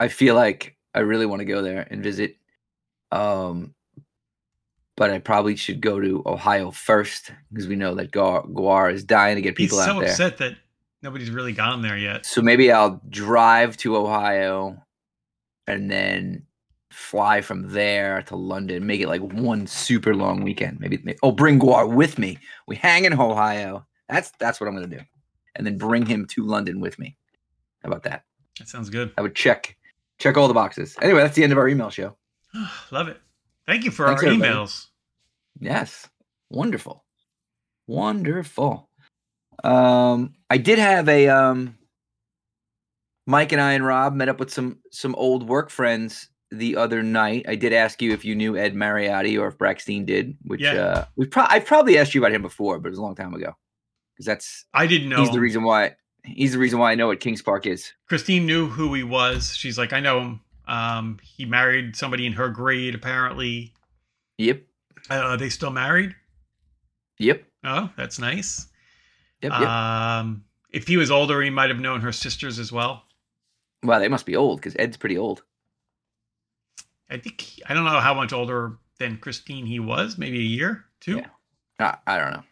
[0.00, 2.36] I feel like I really want to go there and visit.
[3.12, 3.74] Um,
[4.96, 9.04] but I probably should go to Ohio first because we know that Gar- Guar is
[9.04, 10.14] dying to get He's people so out there.
[10.14, 10.56] So upset that
[11.04, 12.26] nobody's really gone there yet.
[12.26, 14.82] So maybe I'll drive to Ohio
[15.66, 16.46] and then
[16.90, 18.86] fly from there to London.
[18.86, 20.80] Make it like one super long weekend.
[20.80, 22.38] Maybe, maybe oh, bring Guar with me.
[22.66, 23.86] We hang in Ohio.
[24.08, 25.00] That's that's what I'm gonna do,
[25.54, 27.16] and then bring him to London with me.
[27.82, 28.24] How about that?
[28.58, 29.12] That sounds good.
[29.16, 29.76] I would check
[30.18, 30.96] check all the boxes.
[31.00, 32.16] Anyway, that's the end of our email show.
[32.90, 33.20] Love it.
[33.66, 34.52] Thank you for Thanks, our everybody.
[34.52, 34.86] emails.
[35.58, 36.08] Yes,
[36.50, 37.04] wonderful,
[37.86, 38.90] wonderful.
[39.62, 41.78] Um, I did have a um.
[43.26, 47.02] Mike and I and Rob met up with some some old work friends the other
[47.02, 47.46] night.
[47.48, 50.72] I did ask you if you knew Ed Mariotti or if Braxton did, which Yeah.
[50.74, 53.14] uh, we pro- I've probably asked you about him before, but it was a long
[53.14, 53.54] time ago.
[54.14, 55.20] Because that's I didn't know.
[55.22, 57.92] he's the reason why he's the reason why I know what Kings Park is.
[58.08, 59.56] Christine knew who he was.
[59.56, 60.40] She's like, I know him.
[60.66, 63.72] Um, he married somebody in her grade, apparently.
[64.38, 64.62] Yep,
[65.10, 66.14] Uh, are they still married?
[67.18, 68.66] yep, Oh, that's nice.
[69.44, 69.68] Yep, yep.
[69.68, 73.04] Um, if he was older, he might have known her sisters as well.
[73.82, 75.42] Well, they must be old because Ed's pretty old.
[77.10, 80.18] I think he- I don't know how much older than Christine he was.
[80.18, 81.16] Maybe a year, two.
[81.16, 81.26] Yeah.
[81.78, 82.42] I, I don't know.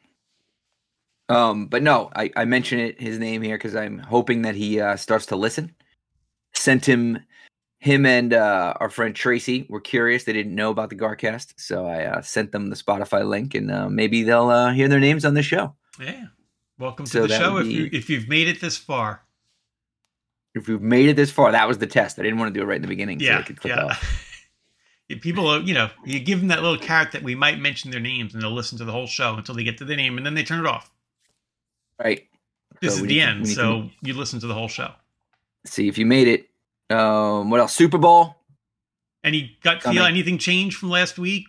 [1.34, 4.80] Um, but no, I, I mention it his name here because I'm hoping that he
[4.80, 5.74] uh, starts to listen.
[6.54, 7.18] Sent him,
[7.78, 10.24] him and uh, our friend Tracy were curious.
[10.24, 13.70] They didn't know about the Garcast, so I uh, sent them the Spotify link, and
[13.70, 15.74] uh, maybe they'll uh, hear their names on the show.
[15.98, 16.26] Yeah.
[16.82, 17.58] Welcome So to the show.
[17.58, 19.22] If you if you've made it this far,
[20.52, 22.18] If you've made it this far, that was the test.
[22.18, 23.84] I didn't want to do it right in the beginning, so yeah, click yeah.
[23.84, 24.28] off.
[25.20, 28.34] People, you know, you give them that little carrot that we might mention their names,
[28.34, 30.34] and they'll listen to the whole show until they get to the name, and then
[30.34, 30.90] they turn it off.
[32.02, 32.26] Right.
[32.80, 34.90] This So is the to- end, to- so you listen to the whole show.
[35.64, 36.48] See if you made it.
[36.92, 37.74] Um, what else?
[37.74, 38.34] Super Bowl?
[39.22, 40.02] Any gut feel?
[40.02, 41.46] Anything changed from last week?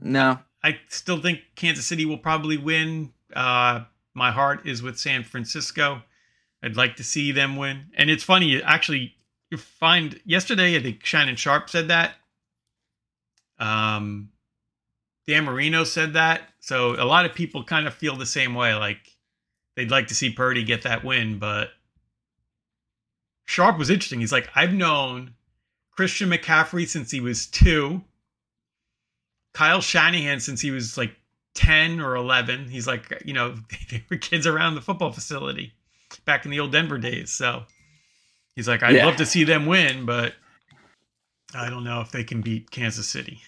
[0.00, 0.38] No.
[0.64, 3.12] I still think Kansas City will probably win.
[3.34, 3.84] Uh,
[4.16, 6.02] my heart is with San Francisco.
[6.62, 7.90] I'd like to see them win.
[7.96, 9.14] And it's funny, actually,
[9.50, 12.14] you find yesterday, I think Shannon Sharpe said that.
[13.58, 14.30] Um,
[15.26, 16.42] Dan Marino said that.
[16.60, 18.74] So a lot of people kind of feel the same way.
[18.74, 19.16] Like
[19.76, 21.70] they'd like to see Purdy get that win, but
[23.44, 24.20] Sharpe was interesting.
[24.20, 25.34] He's like, I've known
[25.90, 28.02] Christian McCaffrey since he was two.
[29.52, 31.14] Kyle Shanahan since he was like
[31.56, 32.68] 10 or 11.
[32.68, 33.54] He's like, you know,
[33.90, 35.72] they were kids around the football facility
[36.24, 37.32] back in the old Denver days.
[37.32, 37.64] So
[38.54, 39.06] he's like, I'd Yeah.
[39.06, 40.34] love to see them win, but
[41.54, 43.40] I don't know if they can beat Kansas City.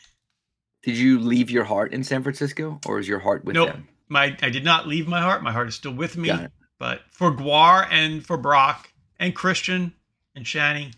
[0.83, 3.69] Did you leave your heart in San Francisco, or is your heart with Nope.
[3.73, 3.89] them?
[4.09, 5.43] My I did not leave my heart.
[5.43, 6.31] My heart is still with me.
[6.79, 9.93] But for Guar and for Brock and Christian
[10.37, 10.95] and Shani,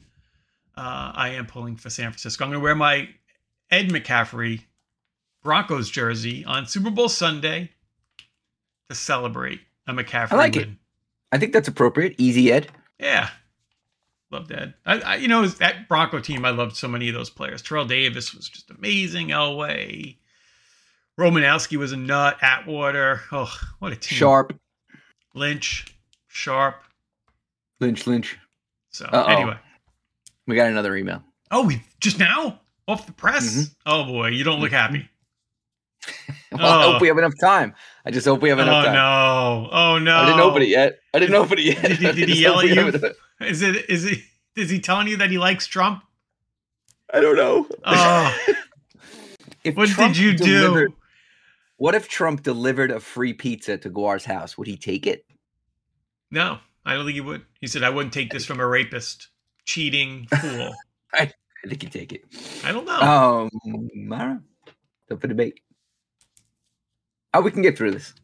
[0.77, 2.45] uh, I am pulling for San Francisco.
[2.45, 3.09] I'm going to wear my
[3.71, 4.65] Ed McCaffrey
[5.43, 7.71] Broncos jersey on Super Bowl Sunday
[8.89, 10.69] to celebrate a McCaffrey I like it.
[11.33, 12.15] I think that's appropriate.
[12.19, 12.71] Easy Ed.
[12.99, 13.31] Yeah.
[14.31, 14.75] Loved Ed.
[14.87, 17.63] I, I, you know, that Bronco team, I loved so many of those players.
[17.63, 19.29] Terrell Davis was just amazing.
[19.29, 20.17] Elway.
[21.19, 22.39] Romanowski was a nut.
[22.41, 23.23] Atwater.
[23.33, 24.17] Oh, what a team.
[24.17, 24.59] Sharpe.
[25.35, 25.87] Lynch.
[26.29, 26.83] Sharpe.
[27.81, 28.07] Lynch.
[28.07, 28.39] Lynch.
[28.91, 29.25] So, Uh-oh.
[29.33, 29.57] anyway.
[30.47, 31.23] We got another email.
[31.51, 32.61] Oh, we just now?
[32.87, 33.57] Off the press?
[33.57, 33.75] Mhm.
[33.87, 34.29] Oh, boy.
[34.29, 35.09] You don't look happy.
[36.53, 36.93] Well, I Oh.
[36.93, 37.75] hope we have enough time.
[38.05, 38.95] I just hope we have Oh, enough time.
[38.95, 39.69] no.
[39.71, 40.17] Oh, no.
[40.17, 40.99] I didn't open it yet.
[41.15, 41.83] I didn't open it yet.
[41.83, 42.89] Did he- did he yell at you?
[42.89, 44.25] enough- Is it, is he,
[44.57, 46.03] is he telling you that he likes Trump?
[47.15, 47.69] I don't know.
[47.85, 48.37] Oh.
[49.65, 50.89] if What Trump did you do?
[51.77, 54.59] What if Trump delivered a free pizza to Guar's house?
[54.59, 55.25] Would he take it?
[56.33, 57.43] No, I don't think he would.
[57.61, 59.29] He said, I wouldn't take this from a rapist,
[59.67, 60.75] cheating fool.
[61.15, 61.33] I
[61.69, 62.25] think he'd take it.
[62.65, 63.01] I don't know.
[63.01, 63.51] Um,
[64.13, 64.41] I don't know.
[65.13, 65.61] Up for debate.
[67.35, 68.15] Oh, we can get through this.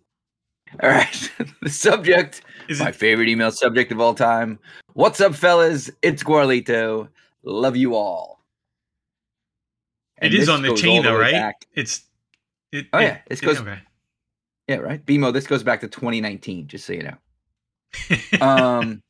[0.82, 1.32] All right.
[1.62, 4.58] the subject, Is my it, favorite email subject of all time.
[4.94, 5.90] What's up, fellas?
[6.02, 7.08] It's Guarlito.
[7.44, 8.40] Love you all.
[10.20, 11.32] it And is this on the goes chain, all though, way right?
[11.32, 12.02] back- It's.
[12.72, 13.78] It, Oh, it- yeah, this it- goes- okay.
[14.68, 15.04] Yeah, right.
[15.06, 18.40] BMO, this goes back to 2019, just so you know.
[18.44, 19.00] Um,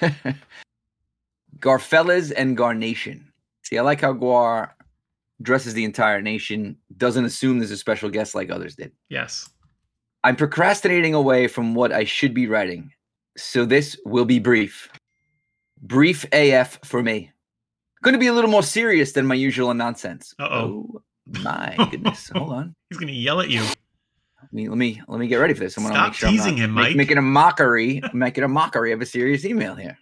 [1.60, 3.30] Garfellas and Garnation.
[3.62, 4.70] See, I like how Guar
[5.42, 8.92] dresses the entire nation, doesn't assume there's a special guest like others did.
[9.08, 9.48] yes.
[10.22, 12.90] I'm procrastinating away from what I should be writing,
[13.36, 14.88] so this will be brief.
[15.82, 17.30] Brief AF for me.
[18.02, 20.34] Going to be a little more serious than my usual nonsense.
[20.38, 20.86] Uh-oh.
[20.96, 21.00] Oh
[21.42, 22.30] my goodness!
[22.34, 22.74] Hold on.
[22.88, 23.60] He's going to yell at you.
[23.60, 25.76] Let me let me let me get ready for this.
[25.76, 26.96] I wanna Stop make sure I'm teasing not him, make- Mike.
[26.96, 29.98] making a mockery, making a mockery of a serious email here.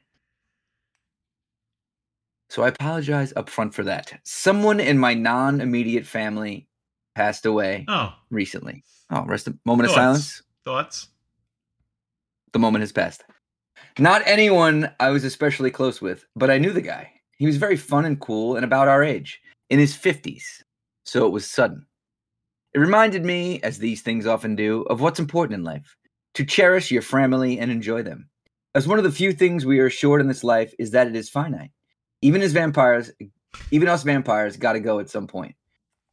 [2.52, 4.12] So I apologize up front for that.
[4.24, 6.68] Someone in my non-immediate family
[7.14, 8.84] passed away Oh, recently.
[9.10, 10.42] Oh, rest a moment of silence.
[10.62, 11.08] thoughts?
[12.52, 13.24] The moment has passed.
[13.98, 17.10] Not anyone I was especially close with, but I knew the guy.
[17.38, 19.40] He was very fun and cool and about our age,
[19.70, 20.44] in his 50s.
[21.06, 21.86] So it was sudden.
[22.74, 25.96] It reminded me, as these things often do, of what's important in life
[26.34, 28.28] to cherish your family and enjoy them.
[28.74, 31.16] As one of the few things we are assured in this life is that it
[31.16, 31.70] is finite.
[32.22, 33.10] Even as vampires,
[33.70, 35.54] even us vampires got to go at some point.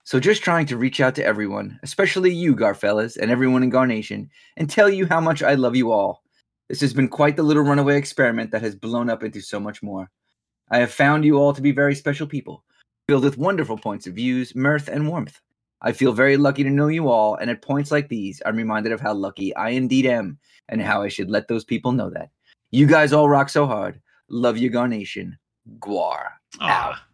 [0.04, 4.30] So just trying to reach out to everyone, especially you, Garfellas, and everyone in Garnation,
[4.58, 6.24] and tell you how much I love you all.
[6.68, 9.82] This has been quite the little runaway experiment that has blown up into so much
[9.82, 10.10] more.
[10.72, 12.64] I have found you all to be very special people,
[13.08, 15.40] filled with wonderful points of views, mirth, and warmth.
[15.82, 18.92] I feel very lucky to know you all, and at points like these, I'm reminded
[18.92, 20.38] of how lucky I indeed am,
[20.68, 22.30] and how I should let those people know that.
[22.72, 24.00] You guys all rock so hard.
[24.30, 25.39] Love you, Garnation.
[25.80, 26.30] Guar.
[26.60, 27.06] Ah,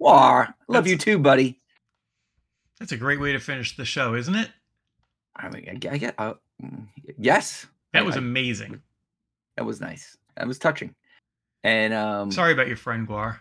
[0.00, 0.54] Guar.
[0.68, 1.60] Love you too, buddy.
[2.78, 4.50] that's a great way to finish the show, isn't it?
[5.34, 6.34] I mean, I get, I get uh,
[7.18, 7.66] yes.
[7.92, 8.80] That was I- amazing.
[9.56, 10.16] that was nice.
[10.36, 10.94] That was touching.
[11.64, 13.38] And um, Sorry about your friend Guar.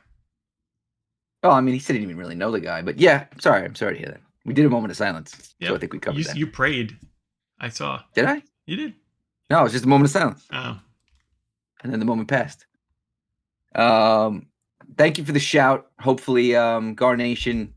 [1.43, 3.63] Oh, I mean, he said he didn't even really know the guy, but yeah, sorry.
[3.63, 4.22] I'm sorry to hear that.
[4.45, 6.36] We did a moment of silence, so I think we covered You, that.
[6.38, 6.97] you prayed.
[7.59, 8.01] I saw.
[8.13, 8.41] Did I?
[8.66, 8.93] You did.
[9.49, 10.80] No, it was just a moment of silence, Oh,
[11.84, 12.66] and then the moment passed.
[13.76, 14.47] Um,
[14.97, 15.88] thank you for the shout.
[15.99, 17.73] Hopefully, um, Garnation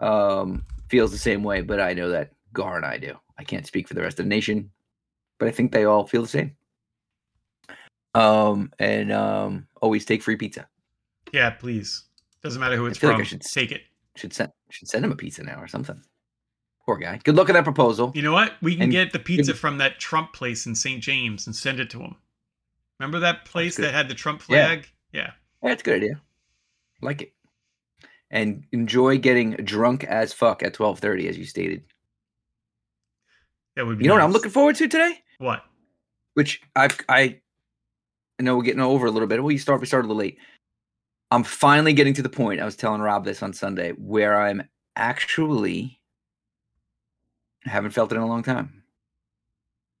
[0.00, 3.14] um feels the same way, but I know that Gar and I do.
[3.38, 4.70] I can't speak for the rest of the nation,
[5.38, 6.56] but I think they all feel the same.
[8.14, 10.66] Um, and um, always take free pizza.
[11.32, 11.50] yeah.
[11.50, 12.04] Please.
[12.42, 13.22] Doesn't matter who it's feel like from.
[13.22, 13.82] I should Take it.
[14.16, 16.00] Should send should send him a pizza now or something.
[16.86, 17.20] Poor guy.
[17.22, 18.10] Good luck at that proposal.
[18.14, 18.54] You know what?
[18.62, 21.00] We can And get the pizza from that Trump place in St.
[21.02, 22.16] James and send it to him.
[22.98, 24.66] Remember that place that had the Trump Yeah.
[24.66, 24.88] flag?
[25.12, 25.30] Yeah.
[25.62, 26.20] That's a good idea.
[27.00, 27.32] Like it.
[28.30, 31.82] And enjoy getting drunk as fuck at twelve thirty, as you stated.
[33.76, 35.18] That would be You know what I'm looking forward to today?
[35.38, 35.64] What?
[36.34, 37.40] Which I've I
[38.38, 39.42] I know we're getting over a little bit.
[39.42, 40.38] Well, you start we started a little late.
[41.30, 42.60] I'm finally getting to the point.
[42.60, 44.62] I was telling Rob this on Sunday where I'm
[44.96, 46.00] actually
[47.66, 48.82] I haven't felt it in a long time.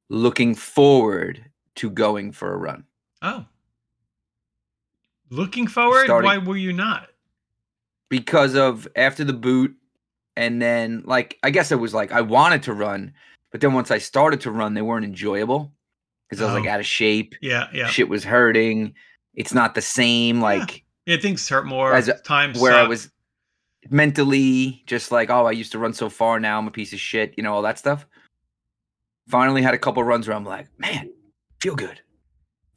[0.08, 1.44] Looking forward
[1.76, 2.84] to going for a run.
[3.22, 3.44] Oh.
[5.30, 6.04] Looking forward?
[6.04, 7.08] Starting- Why were you not?
[8.08, 9.72] because of after the boot
[10.36, 13.12] and then like i guess it was like i wanted to run
[13.52, 15.72] but then once i started to run they weren't enjoyable
[16.28, 16.72] because i was like Oh.
[16.74, 17.86] out of shape Yeah, yeah.
[17.86, 18.94] shit was hurting
[19.34, 21.94] it's not the same like Yeah, things hurt more.
[21.94, 23.10] As Time where i was
[23.90, 26.98] mentally, just like, oh, I used to run so far, now I'm a piece of
[27.00, 28.06] shit, you know, all that stuff.
[29.28, 31.10] Finally had a couple runs where I'm like, man,
[31.60, 32.00] feel good.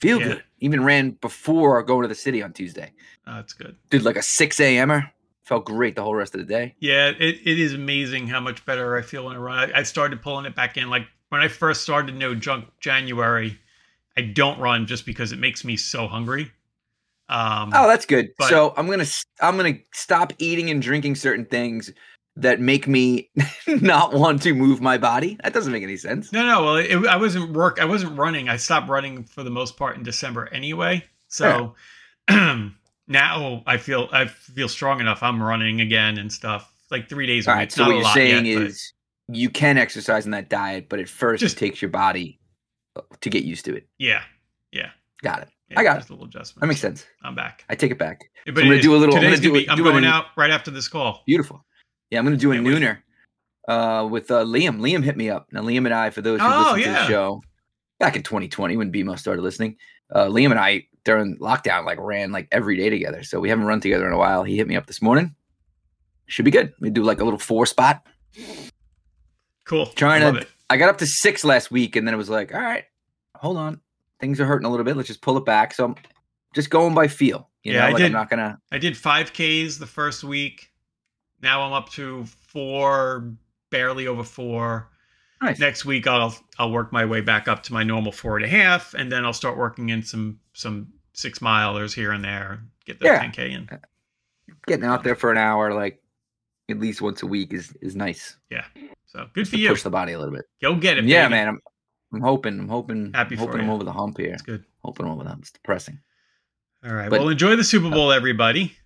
[0.04, 0.28] Feel Yeah.
[0.28, 0.44] good.
[0.60, 2.92] Even ran before going to the city on Tuesday.
[3.26, 3.76] Oh, that's good.
[3.90, 5.12] Did like a 6 a.m.er.
[5.44, 6.76] Felt great the whole rest of the day.
[6.80, 9.72] Yeah, it, it is amazing how much better I feel when I run.
[9.74, 10.90] I, I started pulling it back in.
[10.90, 13.58] Like when I first started No Junk January,
[14.18, 16.52] I don't run just because it makes me so hungry.
[17.30, 18.30] Um, Oh, that's good.
[18.38, 19.06] But- so I'm gonna
[19.42, 21.92] I'm gonna stop eating and drinking certain things
[22.36, 23.30] that make me
[23.68, 25.38] not want to move my body.
[25.44, 26.32] That doesn't make any sense.
[26.34, 26.64] no, no.
[26.64, 27.80] Well, it, I wasn't work.
[27.80, 28.50] I wasn't running.
[28.50, 31.04] I stopped running for the most part in December anyway.
[31.28, 31.76] So
[33.08, 35.24] now I feel I feel strong enough.
[35.24, 36.74] I'm running again and stuff.
[36.92, 37.60] Like three days a All week.
[37.60, 37.72] right.
[37.72, 38.94] So Not what you're lot saying yet, but- is
[39.30, 42.40] you can exercise in that diet, but at first Just- it takes your body
[42.96, 43.88] uh, to get used to it.
[43.98, 44.22] yeah,
[44.72, 44.90] Yeah.
[45.24, 45.50] Got it.
[45.70, 46.60] yeah, I got just a little adjustment.
[46.62, 47.06] That makes sense.
[47.24, 47.64] I'm back.
[47.70, 48.20] I take it back.
[48.46, 49.70] But I'm gonna do a little- I'm Today's gonna gonna do be.
[49.70, 51.24] I'm do an- going out right after this call.
[51.26, 51.66] Beautiful.
[52.14, 52.76] Yeah, I'm gonna do a Can't wait.
[52.76, 52.98] nooner
[53.68, 54.78] uh, with uh, Liam.
[54.80, 55.48] Liam hit me up.
[55.52, 57.02] Now Liam and I, for those who Oh, listen to yeah.
[57.02, 57.42] the show,
[58.00, 59.78] back in 2020 when BMO started listening,
[60.14, 63.24] uh, Liam and I during lockdown like ran like every day together.
[63.24, 64.44] So we haven't run together in a while.
[64.44, 65.34] He hit me up this morning.
[66.28, 66.72] Should be good.
[66.80, 68.06] We do like a little four spot.
[69.66, 69.88] Cool.
[69.88, 70.42] Trying Love to.
[70.42, 70.50] it.
[70.70, 72.86] I got up to six last week, and then it was like, all right,
[73.36, 73.80] hold on,
[74.20, 74.96] things are hurting a little bit.
[74.98, 75.74] Let's just pull it back.
[75.74, 75.96] So I'm
[76.54, 77.50] just going by feel.
[77.64, 78.60] You Yeah, know, I like did- I'm not gonna.
[78.72, 80.70] I did five Ks the first week.
[81.44, 83.34] Now I'm up to four,
[83.70, 84.90] barely over four.
[85.42, 85.60] Nice.
[85.60, 88.48] Next week I'll I'll work my way back up to my normal four and a
[88.48, 92.62] half, and then I'll start working in some some six milers here and there.
[92.86, 93.24] Get the Yeah.
[93.24, 93.70] 10k in.
[93.70, 93.78] Uh,
[94.68, 96.02] getting out there for an hour, like
[96.70, 98.38] at least once a week, is is nice.
[98.50, 98.64] Yeah.
[99.06, 99.68] So good for you.
[99.68, 100.46] push the body a little bit.
[100.62, 101.04] Go get it.
[101.04, 101.32] Yeah, baby.
[101.32, 101.48] man.
[101.50, 101.62] I'm
[102.14, 102.58] I'm hoping.
[102.58, 103.12] I'm hoping.
[103.14, 103.74] Happy hoping I'm you.
[103.74, 104.32] over the hump here.
[104.32, 104.64] It's good.
[104.86, 105.42] Hoping I'm over the hump.
[105.42, 106.00] It's depressing.
[106.86, 107.10] All right.
[107.10, 108.78] But- well, enjoy the Super uh, Bowl, everybody.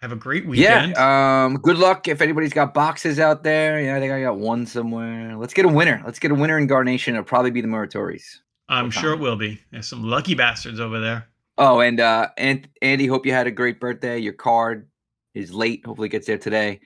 [0.00, 0.92] Have a great weekend.
[0.92, 1.44] Yeah.
[1.44, 1.56] Um.
[1.56, 3.78] Good luck if anybody's got boxes out there.
[3.82, 5.36] Yeah, I think I got one somewhere.
[5.36, 6.02] Let's get a winner.
[6.06, 7.14] Let's get a winner in Garnation.
[7.14, 8.38] It'll probably be the Muratories.
[8.70, 9.60] I'm sure it will be.
[9.72, 11.26] There's some lucky bastards over there.
[11.58, 14.18] Oh, and uh, and Andy, hope you had a great birthday.
[14.18, 14.88] Your card
[15.34, 15.84] is late.
[15.84, 16.80] Hopefully, it gets there today.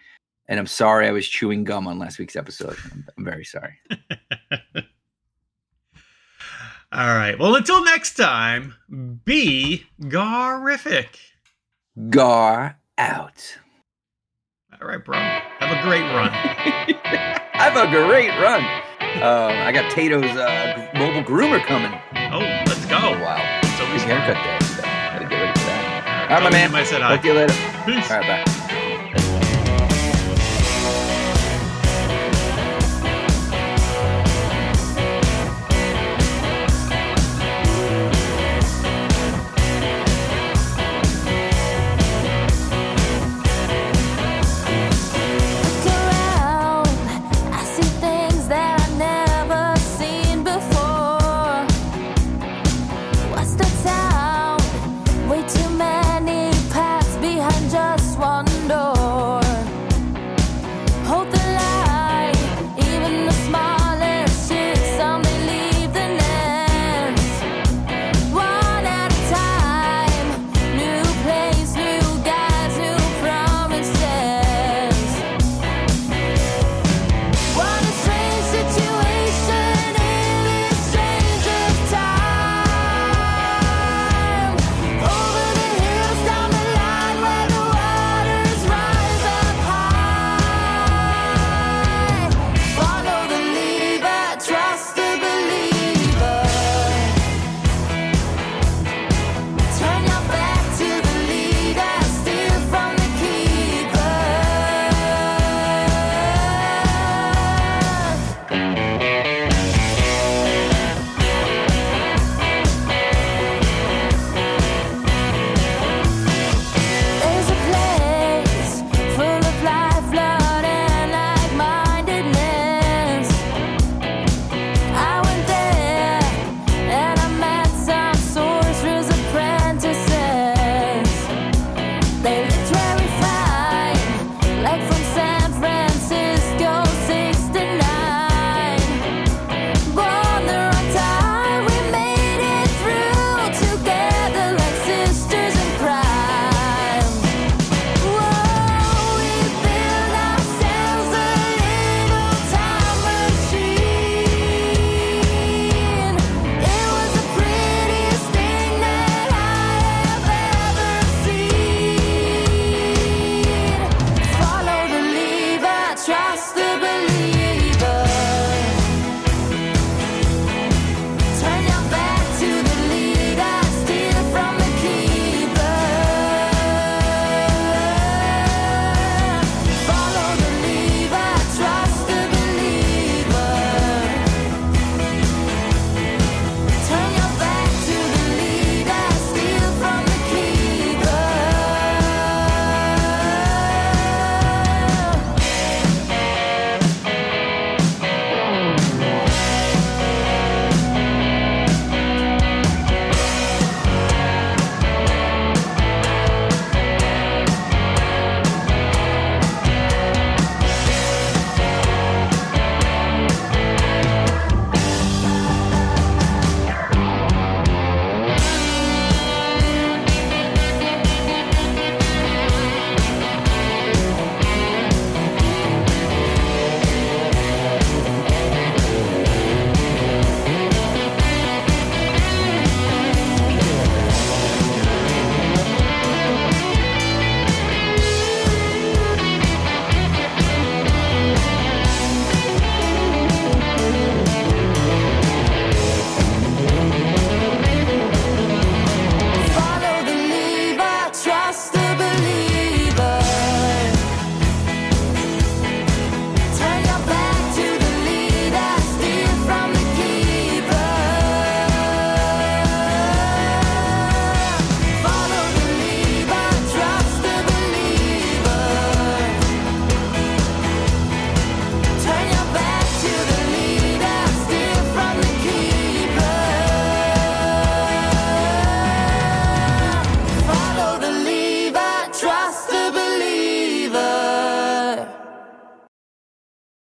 [0.48, 2.76] And I'm sorry I was chewing gum on last week's episode.
[2.90, 3.78] I'm, I'm very sorry.
[6.92, 7.38] All right.
[7.38, 8.74] Well, until next time,
[9.24, 11.06] be garific.
[12.10, 13.58] Gar out.
[14.80, 15.16] All right, bro.
[15.16, 16.30] Have a great run.
[17.54, 18.62] Have a great run.
[19.22, 21.92] Um, I got Tato's uh, mobile groomer coming.
[22.32, 22.96] Oh, let's go.
[22.96, 24.66] Oh wow, It's always haircut day.
[24.66, 26.26] So gotta get ready for that.
[26.30, 26.74] All right, my Tell man.
[26.74, 27.14] I said hi.
[27.14, 27.54] Talk to you later.
[27.86, 28.10] Peace.
[28.10, 28.53] All right, bye.